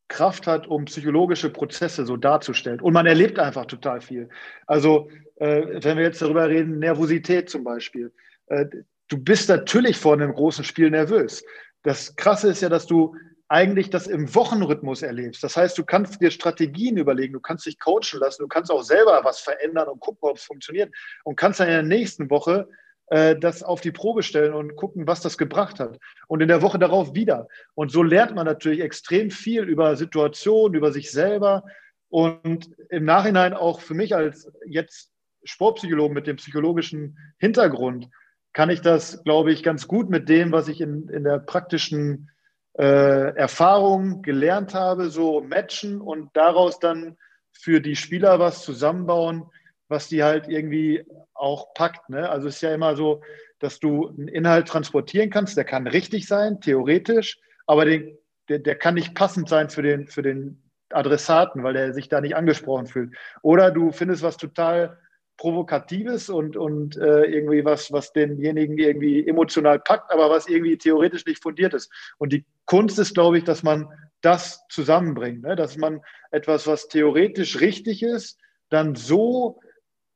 [0.10, 2.82] Kraft hat, um psychologische Prozesse so darzustellen.
[2.82, 4.30] Und man erlebt einfach total viel.
[4.68, 8.12] Also, äh, wenn wir jetzt darüber reden, Nervosität zum Beispiel.
[8.47, 8.66] Äh,
[9.07, 11.43] du bist natürlich vor einem großen Spiel nervös.
[11.84, 13.16] Das Krasse ist ja, dass du
[13.47, 15.43] eigentlich das im Wochenrhythmus erlebst.
[15.43, 18.84] Das heißt, du kannst dir Strategien überlegen, du kannst dich coachen lassen, du kannst auch
[18.84, 20.93] selber was verändern und gucken, ob es funktioniert
[21.24, 22.68] und kannst dann in der nächsten Woche
[23.10, 25.97] das auf die Probe stellen und gucken, was das gebracht hat.
[26.28, 27.47] Und in der Woche darauf wieder.
[27.74, 31.64] Und so lernt man natürlich extrem viel über Situationen, über sich selber
[32.10, 35.12] und im Nachhinein auch für mich als jetzt
[35.43, 38.10] Sportpsychologen mit dem psychologischen Hintergrund
[38.53, 42.32] kann ich das, glaube ich, ganz gut mit dem, was ich in, in der praktischen
[42.78, 47.18] äh, Erfahrung gelernt habe, so matchen und daraus dann
[47.51, 49.45] für die Spieler was zusammenbauen,
[49.89, 52.09] was die halt irgendwie auch packt.
[52.09, 52.29] Ne?
[52.29, 53.21] Also es ist ja immer so,
[53.59, 58.17] dass du einen Inhalt transportieren kannst, der kann richtig sein, theoretisch, aber den,
[58.47, 62.21] der, der kann nicht passend sein für den, für den Adressaten, weil er sich da
[62.21, 63.15] nicht angesprochen fühlt.
[63.41, 64.97] Oder du findest was total
[65.37, 71.25] Provokatives und, und äh, irgendwie was, was denjenigen irgendwie emotional packt, aber was irgendwie theoretisch
[71.25, 71.91] nicht fundiert ist.
[72.17, 73.87] Und die Kunst ist, glaube ich, dass man
[74.21, 75.55] das zusammenbringt, ne?
[75.55, 78.37] dass man etwas, was theoretisch richtig ist,
[78.69, 79.61] dann so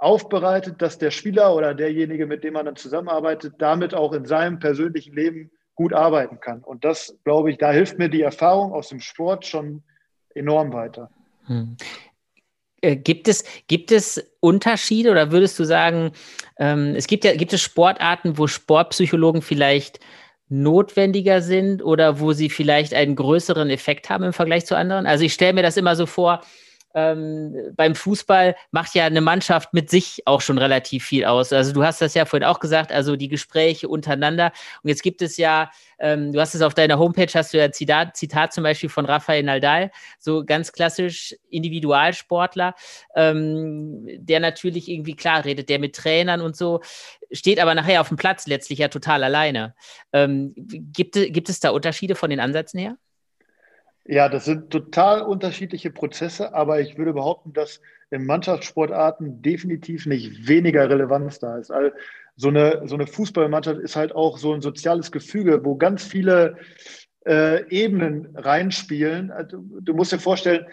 [0.03, 4.59] aufbereitet, dass der Spieler oder derjenige, mit dem man dann zusammenarbeitet, damit auch in seinem
[4.59, 6.61] persönlichen Leben gut arbeiten kann.
[6.61, 9.83] Und das, glaube ich, da hilft mir die Erfahrung aus dem Sport schon
[10.35, 11.09] enorm weiter.
[11.45, 11.77] Hm.
[12.81, 16.11] Äh, gibt es, gibt es Unterschiede oder würdest du sagen,
[16.57, 19.99] ähm, es gibt ja, gibt es Sportarten, wo Sportpsychologen vielleicht
[20.49, 25.07] notwendiger sind oder wo sie vielleicht einen größeren Effekt haben im Vergleich zu anderen?
[25.07, 26.41] Also ich stelle mir das immer so vor,
[26.93, 31.51] ähm, beim Fußball macht ja eine Mannschaft mit sich auch schon relativ viel aus.
[31.53, 34.51] Also du hast das ja vorhin auch gesagt, also die Gespräche untereinander.
[34.83, 37.71] Und jetzt gibt es ja, ähm, du hast es auf deiner Homepage, hast du ja
[37.71, 42.75] Zitat, Zitat zum Beispiel von Rafael Nadal, so ganz klassisch Individualsportler,
[43.15, 46.81] ähm, der natürlich irgendwie klar redet, der mit Trainern und so,
[47.31, 49.75] steht aber nachher auf dem Platz letztlich ja total alleine.
[50.11, 52.97] Ähm, gibt, gibt es da Unterschiede von den Ansätzen her?
[54.05, 57.79] Ja, das sind total unterschiedliche Prozesse, aber ich würde behaupten, dass
[58.11, 61.71] in Mannschaftssportarten definitiv nicht weniger Relevanz da ist.
[61.71, 61.95] Also
[62.35, 66.57] so eine, so eine Fußballmannschaft ist halt auch so ein soziales Gefüge, wo ganz viele
[67.25, 69.31] äh, Ebenen reinspielen.
[69.31, 70.65] Also, du musst dir vorstellen,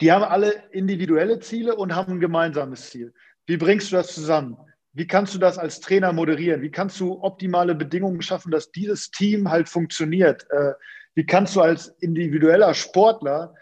[0.00, 3.12] die haben alle individuelle Ziele und haben ein gemeinsames Ziel.
[3.46, 4.56] Wie bringst du das zusammen?
[4.92, 6.60] Wie kannst du das als Trainer moderieren?
[6.60, 10.46] Wie kannst du optimale Bedingungen schaffen, dass dieses Team halt funktioniert?
[10.50, 10.72] Äh,
[11.14, 13.54] wie kannst du als individueller Sportler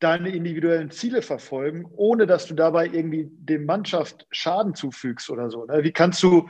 [0.00, 5.64] deine individuellen Ziele verfolgen, ohne dass du dabei irgendwie dem Mannschaft Schaden zufügst oder so?
[5.64, 5.84] Ne?
[5.84, 6.48] Wie kannst du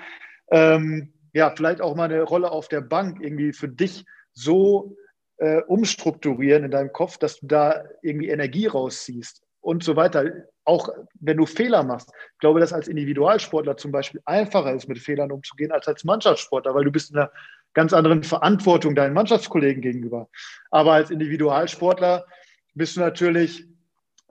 [0.51, 4.97] ähm, ja vielleicht auch mal eine Rolle auf der Bank irgendwie für dich so
[5.37, 9.43] äh, umstrukturieren in deinem Kopf, dass du da irgendwie Energie rausziehst?
[9.63, 10.25] und so weiter.
[10.65, 10.91] Auch
[11.21, 12.13] wenn du Fehler machst.
[12.35, 16.75] Ich glaube, dass als Individualsportler zum Beispiel einfacher ist, mit Fehlern umzugehen, als als Mannschaftssportler,
[16.75, 17.33] weil du bist in einer
[17.75, 20.29] ganz anderen Verantwortung deinen Mannschaftskollegen gegenüber.
[20.71, 22.27] Aber als Individualsportler
[22.75, 23.67] bist du natürlich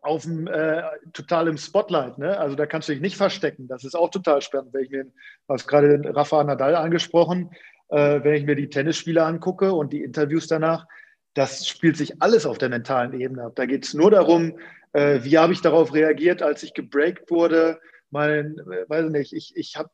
[0.01, 0.81] auf dem, äh,
[1.13, 2.17] total im Spotlight.
[2.17, 2.37] Ne?
[2.37, 3.67] Also da kannst du dich nicht verstecken.
[3.67, 4.73] Das ist auch total spannend.
[4.73, 5.05] Wenn ich mir,
[5.47, 7.51] was gerade Rafa Nadal angesprochen,
[7.89, 10.87] äh, wenn ich mir die Tennisspiele angucke und die Interviews danach,
[11.33, 13.53] das spielt sich alles auf der mentalen Ebene ab.
[13.55, 14.57] Da geht es nur darum,
[14.93, 17.79] äh, wie habe ich darauf reagiert, als ich gebreakt wurde.
[18.09, 19.89] Mein, äh, weiß nicht, ich, ich habe,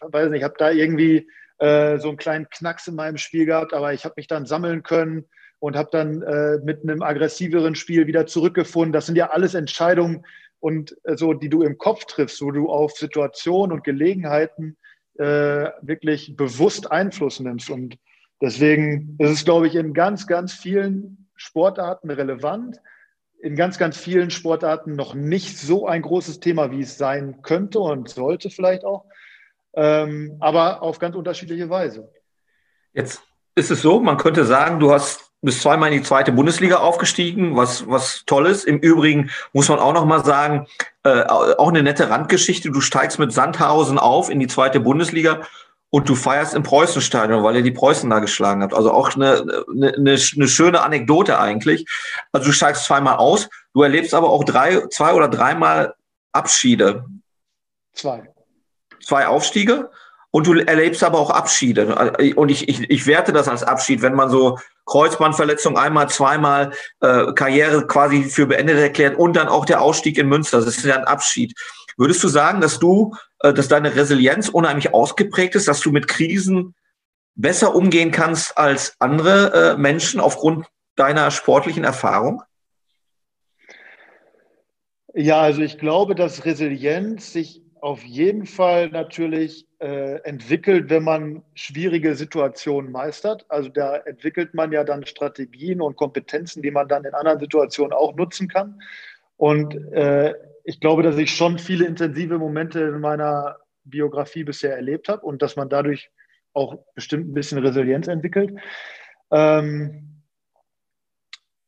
[0.00, 1.28] weiß habe da irgendwie
[1.60, 4.82] äh, so einen kleinen Knacks in meinem Spiel gehabt, aber ich habe mich dann sammeln
[4.82, 5.26] können
[5.58, 8.92] und habe dann äh, mit einem aggressiveren Spiel wieder zurückgefunden.
[8.92, 10.24] Das sind ja alles Entscheidungen
[10.58, 14.76] und äh, so, die du im Kopf triffst, wo du auf Situationen und Gelegenheiten
[15.18, 17.68] äh, wirklich bewusst Einfluss nimmst.
[17.68, 17.98] Und
[18.40, 22.78] deswegen ist es, glaube ich, in ganz, ganz vielen Sportarten relevant.
[23.42, 27.80] In ganz, ganz vielen Sportarten noch nicht so ein großes Thema, wie es sein könnte
[27.80, 29.04] und sollte vielleicht auch,
[29.74, 32.10] ähm, aber auf ganz unterschiedliche Weise.
[32.92, 33.22] Jetzt
[33.54, 37.56] ist es so, man könnte sagen, du hast bist zweimal in die zweite Bundesliga aufgestiegen,
[37.56, 38.64] was, was toll ist.
[38.64, 40.66] Im Übrigen muss man auch noch mal sagen,
[41.02, 42.70] äh, auch eine nette Randgeschichte.
[42.70, 45.40] Du steigst mit Sandhausen auf in die zweite Bundesliga
[45.88, 48.74] und du feierst im Preußenstadion, weil ihr die Preußen da geschlagen habt.
[48.74, 51.86] Also auch eine, eine, eine schöne Anekdote eigentlich.
[52.32, 55.94] Also du steigst zweimal aus, du erlebst aber auch drei, zwei oder dreimal
[56.32, 57.06] Abschiede.
[57.92, 58.28] Zwei.
[59.10, 59.90] Zwei Aufstiege
[60.30, 62.12] und du erlebst aber auch Abschiede.
[62.36, 64.56] Und ich, ich, ich werte das als Abschied, wenn man so
[64.86, 70.28] Kreuzbandverletzung einmal, zweimal äh, Karriere quasi für beendet erklärt und dann auch der Ausstieg in
[70.28, 70.58] Münster.
[70.58, 71.58] Das ist ja ein Abschied.
[71.96, 76.06] Würdest du sagen, dass du, äh, dass deine Resilienz unheimlich ausgeprägt ist, dass du mit
[76.06, 76.76] Krisen
[77.34, 82.44] besser umgehen kannst als andere äh, Menschen aufgrund deiner sportlichen Erfahrung?
[85.14, 91.42] Ja, also ich glaube, dass Resilienz sich auf jeden Fall natürlich äh, entwickelt, wenn man
[91.54, 93.46] schwierige Situationen meistert.
[93.48, 97.92] Also da entwickelt man ja dann Strategien und Kompetenzen, die man dann in anderen Situationen
[97.92, 98.80] auch nutzen kann.
[99.36, 105.08] Und äh, ich glaube, dass ich schon viele intensive Momente in meiner Biografie bisher erlebt
[105.08, 106.10] habe und dass man dadurch
[106.52, 108.58] auch bestimmt ein bisschen Resilienz entwickelt.
[109.30, 110.22] Ähm,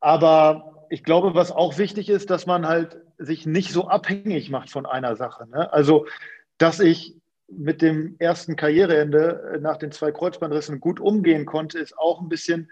[0.01, 4.71] aber ich glaube, was auch wichtig ist, dass man halt sich nicht so abhängig macht
[4.71, 5.49] von einer Sache.
[5.49, 5.73] Ne?
[5.73, 6.07] Also,
[6.59, 7.17] dass ich
[7.49, 12.71] mit dem ersten Karriereende nach den zwei Kreuzbandrissen gut umgehen konnte, ist auch ein bisschen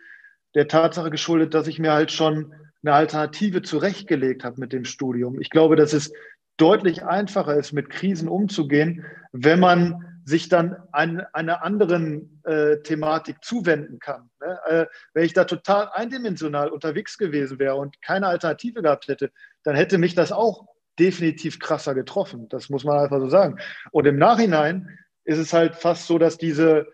[0.55, 5.41] der Tatsache geschuldet, dass ich mir halt schon eine Alternative zurechtgelegt habe mit dem Studium.
[5.41, 6.13] Ich glaube, dass es
[6.57, 13.43] deutlich einfacher ist, mit Krisen umzugehen, wenn man sich dann ein, einer anderen äh, Thematik
[13.43, 14.31] zuwenden kann.
[14.41, 14.59] Ne?
[14.67, 19.31] Äh, wenn ich da total eindimensional unterwegs gewesen wäre und keine Alternative gehabt hätte,
[19.63, 20.67] dann hätte mich das auch
[20.99, 22.49] definitiv krasser getroffen.
[22.49, 23.59] Das muss man einfach so sagen.
[23.91, 26.87] Und im Nachhinein ist es halt fast so, dass diese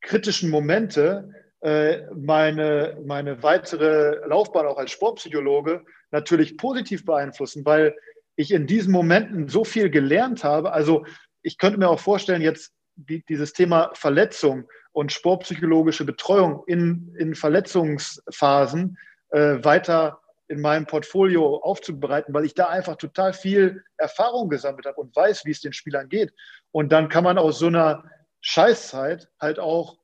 [0.00, 1.30] kritischen Momente
[1.60, 7.94] äh, meine, meine weitere Laufbahn auch als Sportpsychologe natürlich positiv beeinflussen, weil
[8.34, 10.72] ich in diesen Momenten so viel gelernt habe.
[10.72, 11.04] Also
[11.42, 17.34] ich könnte mir auch vorstellen, jetzt die, dieses Thema Verletzung und sportpsychologische Betreuung in, in
[17.34, 18.98] Verletzungsphasen
[19.30, 25.00] äh, weiter in meinem Portfolio aufzubereiten, weil ich da einfach total viel Erfahrung gesammelt habe
[25.00, 26.34] und weiß, wie es den Spielern geht.
[26.72, 28.04] Und dann kann man aus so einer
[28.40, 29.98] Scheißzeit halt auch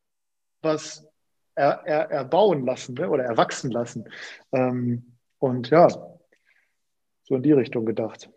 [0.63, 1.07] was
[1.55, 3.09] er, er, erbauen lassen ne?
[3.09, 4.09] oder erwachsen lassen.
[4.53, 5.89] Ähm, und ja,
[7.25, 8.31] so in die Richtung gedacht.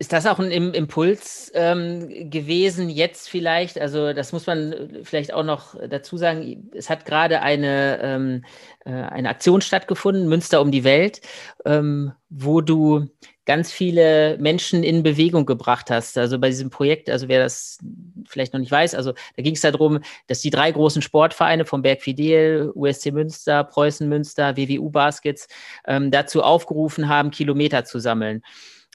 [0.00, 3.80] Ist das auch ein Impuls ähm, gewesen jetzt vielleicht?
[3.80, 6.68] Also das muss man vielleicht auch noch dazu sagen.
[6.74, 8.44] Es hat gerade eine, ähm,
[8.84, 11.20] äh, eine Aktion stattgefunden, Münster um die Welt,
[11.64, 13.08] ähm, wo du
[13.46, 16.18] ganz viele Menschen in Bewegung gebracht hast.
[16.18, 17.78] Also bei diesem Projekt, also wer das
[18.26, 21.82] vielleicht noch nicht weiß, also da ging es darum, dass die drei großen Sportvereine vom
[21.82, 25.46] Berg Fidel, USC Münster, Preußen Münster, WWU Baskets
[25.86, 28.42] ähm, dazu aufgerufen haben, Kilometer zu sammeln.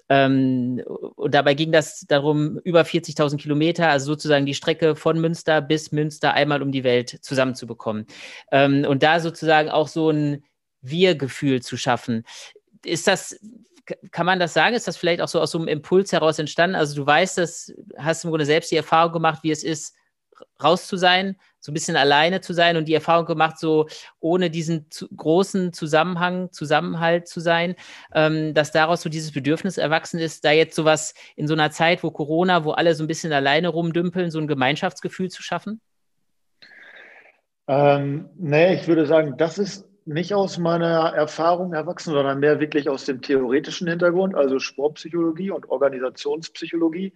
[0.10, 0.82] Ähm,
[1.16, 5.92] und dabei ging das darum, über 40.000 Kilometer, also sozusagen die Strecke von Münster bis
[5.92, 8.08] Münster einmal um die Welt zusammenzubekommen.
[8.52, 10.44] Ähm, und da sozusagen auch so ein
[10.82, 12.24] Wir-Gefühl zu schaffen.
[12.84, 13.40] Ist das,
[14.12, 14.76] kann man das sagen?
[14.76, 16.76] Ist das vielleicht auch so aus so einem Impuls heraus entstanden?
[16.76, 19.96] Also du weißt das, hast im Grunde selbst die Erfahrung gemacht, wie es ist,
[20.64, 23.88] raus zu sein, so ein bisschen alleine zu sein und die Erfahrung gemacht, so
[24.20, 27.76] ohne diesen zu, großen Zusammenhang, Zusammenhalt zu sein,
[28.14, 32.04] ähm, dass daraus so dieses Bedürfnis erwachsen ist, da jetzt sowas in so einer Zeit,
[32.04, 35.82] wo Corona, wo alle so ein bisschen alleine rumdümpeln, so ein Gemeinschaftsgefühl zu schaffen?
[37.68, 42.90] Ähm, nee, ich würde sagen, das ist nicht aus meiner Erfahrung erwachsen, sondern mehr wirklich
[42.90, 47.14] aus dem theoretischen Hintergrund, also Sportpsychologie und Organisationspsychologie,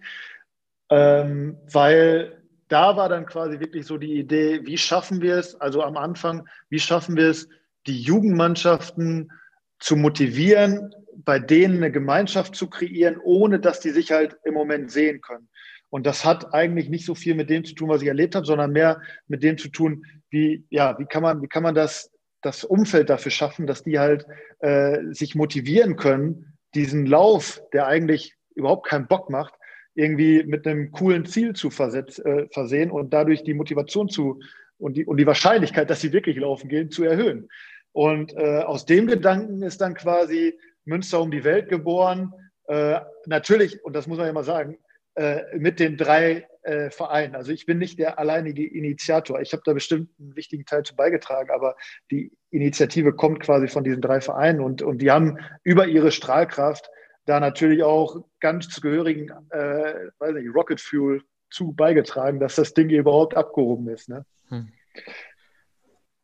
[0.90, 2.43] ähm, weil
[2.74, 6.48] da war dann quasi wirklich so die Idee, wie schaffen wir es, also am Anfang,
[6.70, 7.48] wie schaffen wir es,
[7.86, 9.30] die Jugendmannschaften
[9.78, 14.90] zu motivieren, bei denen eine Gemeinschaft zu kreieren, ohne dass die sich halt im Moment
[14.90, 15.48] sehen können.
[15.88, 18.44] Und das hat eigentlich nicht so viel mit dem zu tun, was ich erlebt habe,
[18.44, 22.10] sondern mehr mit dem zu tun, wie, ja, wie kann man, wie kann man das,
[22.42, 24.26] das Umfeld dafür schaffen, dass die halt
[24.58, 29.54] äh, sich motivieren können, diesen Lauf, der eigentlich überhaupt keinen Bock macht,
[29.94, 34.40] irgendwie mit einem coolen Ziel zu versetz, äh, versehen und dadurch die Motivation zu
[34.78, 37.48] und die, und die Wahrscheinlichkeit, dass sie wirklich laufen gehen, zu erhöhen.
[37.92, 42.32] Und äh, aus dem Gedanken ist dann quasi Münster um die Welt geboren.
[42.66, 44.78] Äh, natürlich, und das muss man ja mal sagen,
[45.14, 47.36] äh, mit den drei äh, Vereinen.
[47.36, 49.40] Also ich bin nicht der alleinige Initiator.
[49.40, 51.76] Ich habe da bestimmt einen wichtigen Teil zu beigetragen, aber
[52.10, 56.90] die Initiative kommt quasi von diesen drei Vereinen und, und die haben über ihre Strahlkraft
[57.26, 62.90] da natürlich auch ganz gehörigen, äh, weiß nicht, Rocket Fuel zu beigetragen, dass das Ding
[62.90, 64.08] überhaupt abgehoben ist.
[64.08, 64.24] Ne?
[64.48, 64.68] Hm.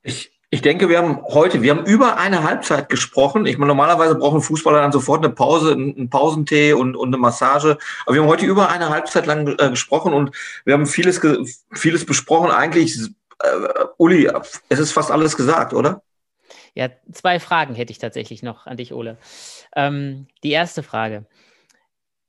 [0.02, 3.46] Ich, ich denke, wir haben heute, wir haben über eine Halbzeit gesprochen.
[3.46, 7.78] Ich meine, normalerweise brauchen Fußballer dann sofort eine Pause, einen Pausentee und, und eine Massage.
[8.04, 10.34] Aber wir haben heute über eine Halbzeit lang äh, gesprochen und
[10.64, 11.20] wir haben vieles,
[11.72, 12.50] vieles besprochen.
[12.50, 12.98] Eigentlich,
[13.38, 13.48] äh,
[13.96, 14.28] Uli,
[14.68, 16.02] es ist fast alles gesagt, oder?
[16.74, 19.18] Ja, zwei Fragen hätte ich tatsächlich noch an dich, Ole.
[19.74, 21.26] Ähm, die erste Frage.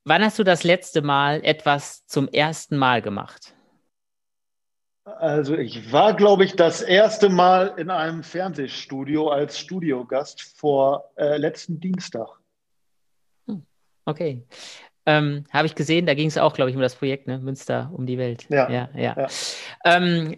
[0.04, 3.54] Wann hast du das letzte Mal etwas zum ersten Mal gemacht?
[5.04, 11.38] Also ich war, glaube ich, das erste Mal in einem Fernsehstudio als Studiogast vor äh,
[11.38, 12.28] letzten Dienstag.
[13.48, 13.66] Hm,
[14.06, 14.44] okay.
[15.06, 17.40] Ähm, Habe ich gesehen, da ging es auch, glaube ich, um das Projekt, ne?
[17.40, 18.46] Münster um die Welt.
[18.50, 18.70] Ja.
[18.70, 19.16] ja, ja.
[19.18, 19.28] ja.
[19.84, 20.38] Ähm,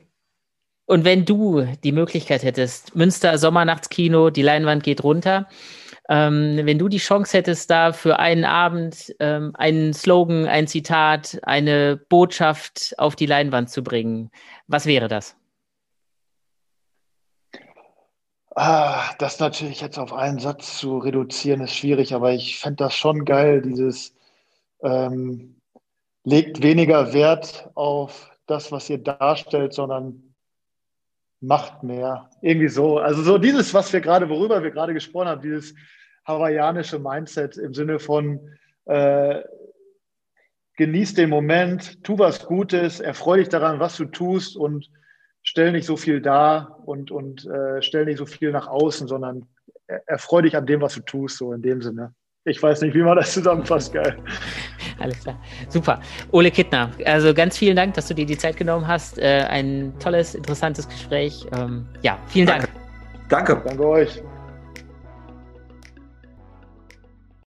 [0.94, 5.48] und wenn du die Möglichkeit hättest, Münster Sommernachtskino, die Leinwand geht runter,
[6.08, 11.40] ähm, wenn du die Chance hättest, da für einen Abend ähm, einen Slogan, ein Zitat,
[11.42, 14.30] eine Botschaft auf die Leinwand zu bringen,
[14.68, 15.36] was wäre das?
[18.56, 22.96] Ah, das natürlich jetzt auf einen Satz zu reduzieren, ist schwierig, aber ich fände das
[22.96, 24.16] schon geil, dieses
[24.84, 25.60] ähm,
[26.24, 30.33] legt weniger Wert auf das, was ihr darstellt, sondern
[31.44, 32.30] macht mehr.
[32.42, 32.98] Irgendwie so.
[32.98, 35.76] Also so dieses, was wir gerade, worüber wir gerade gesprochen haben, dieses
[36.26, 38.40] hawaiianische Mindset im Sinne von
[38.86, 39.42] äh,
[40.78, 44.90] genieß den Moment, tu was Gutes, erfreu dich daran, was du tust und
[45.44, 49.46] stell nicht so viel dar und, und äh, stell nicht so viel nach außen, sondern
[49.86, 52.16] erfreu dich an dem, was du tust, so in dem Sinne.
[52.46, 54.18] Ich weiß nicht, wie man das zusammenfasst, geil.
[55.00, 55.40] Alles klar.
[55.70, 56.02] Super.
[56.32, 59.18] Ole Kittner, also ganz vielen Dank, dass du dir die Zeit genommen hast.
[59.18, 61.46] Äh, ein tolles, interessantes Gespräch.
[61.56, 62.68] Ähm, ja, vielen Dank.
[63.30, 63.62] Danke.
[63.66, 64.22] Danke euch.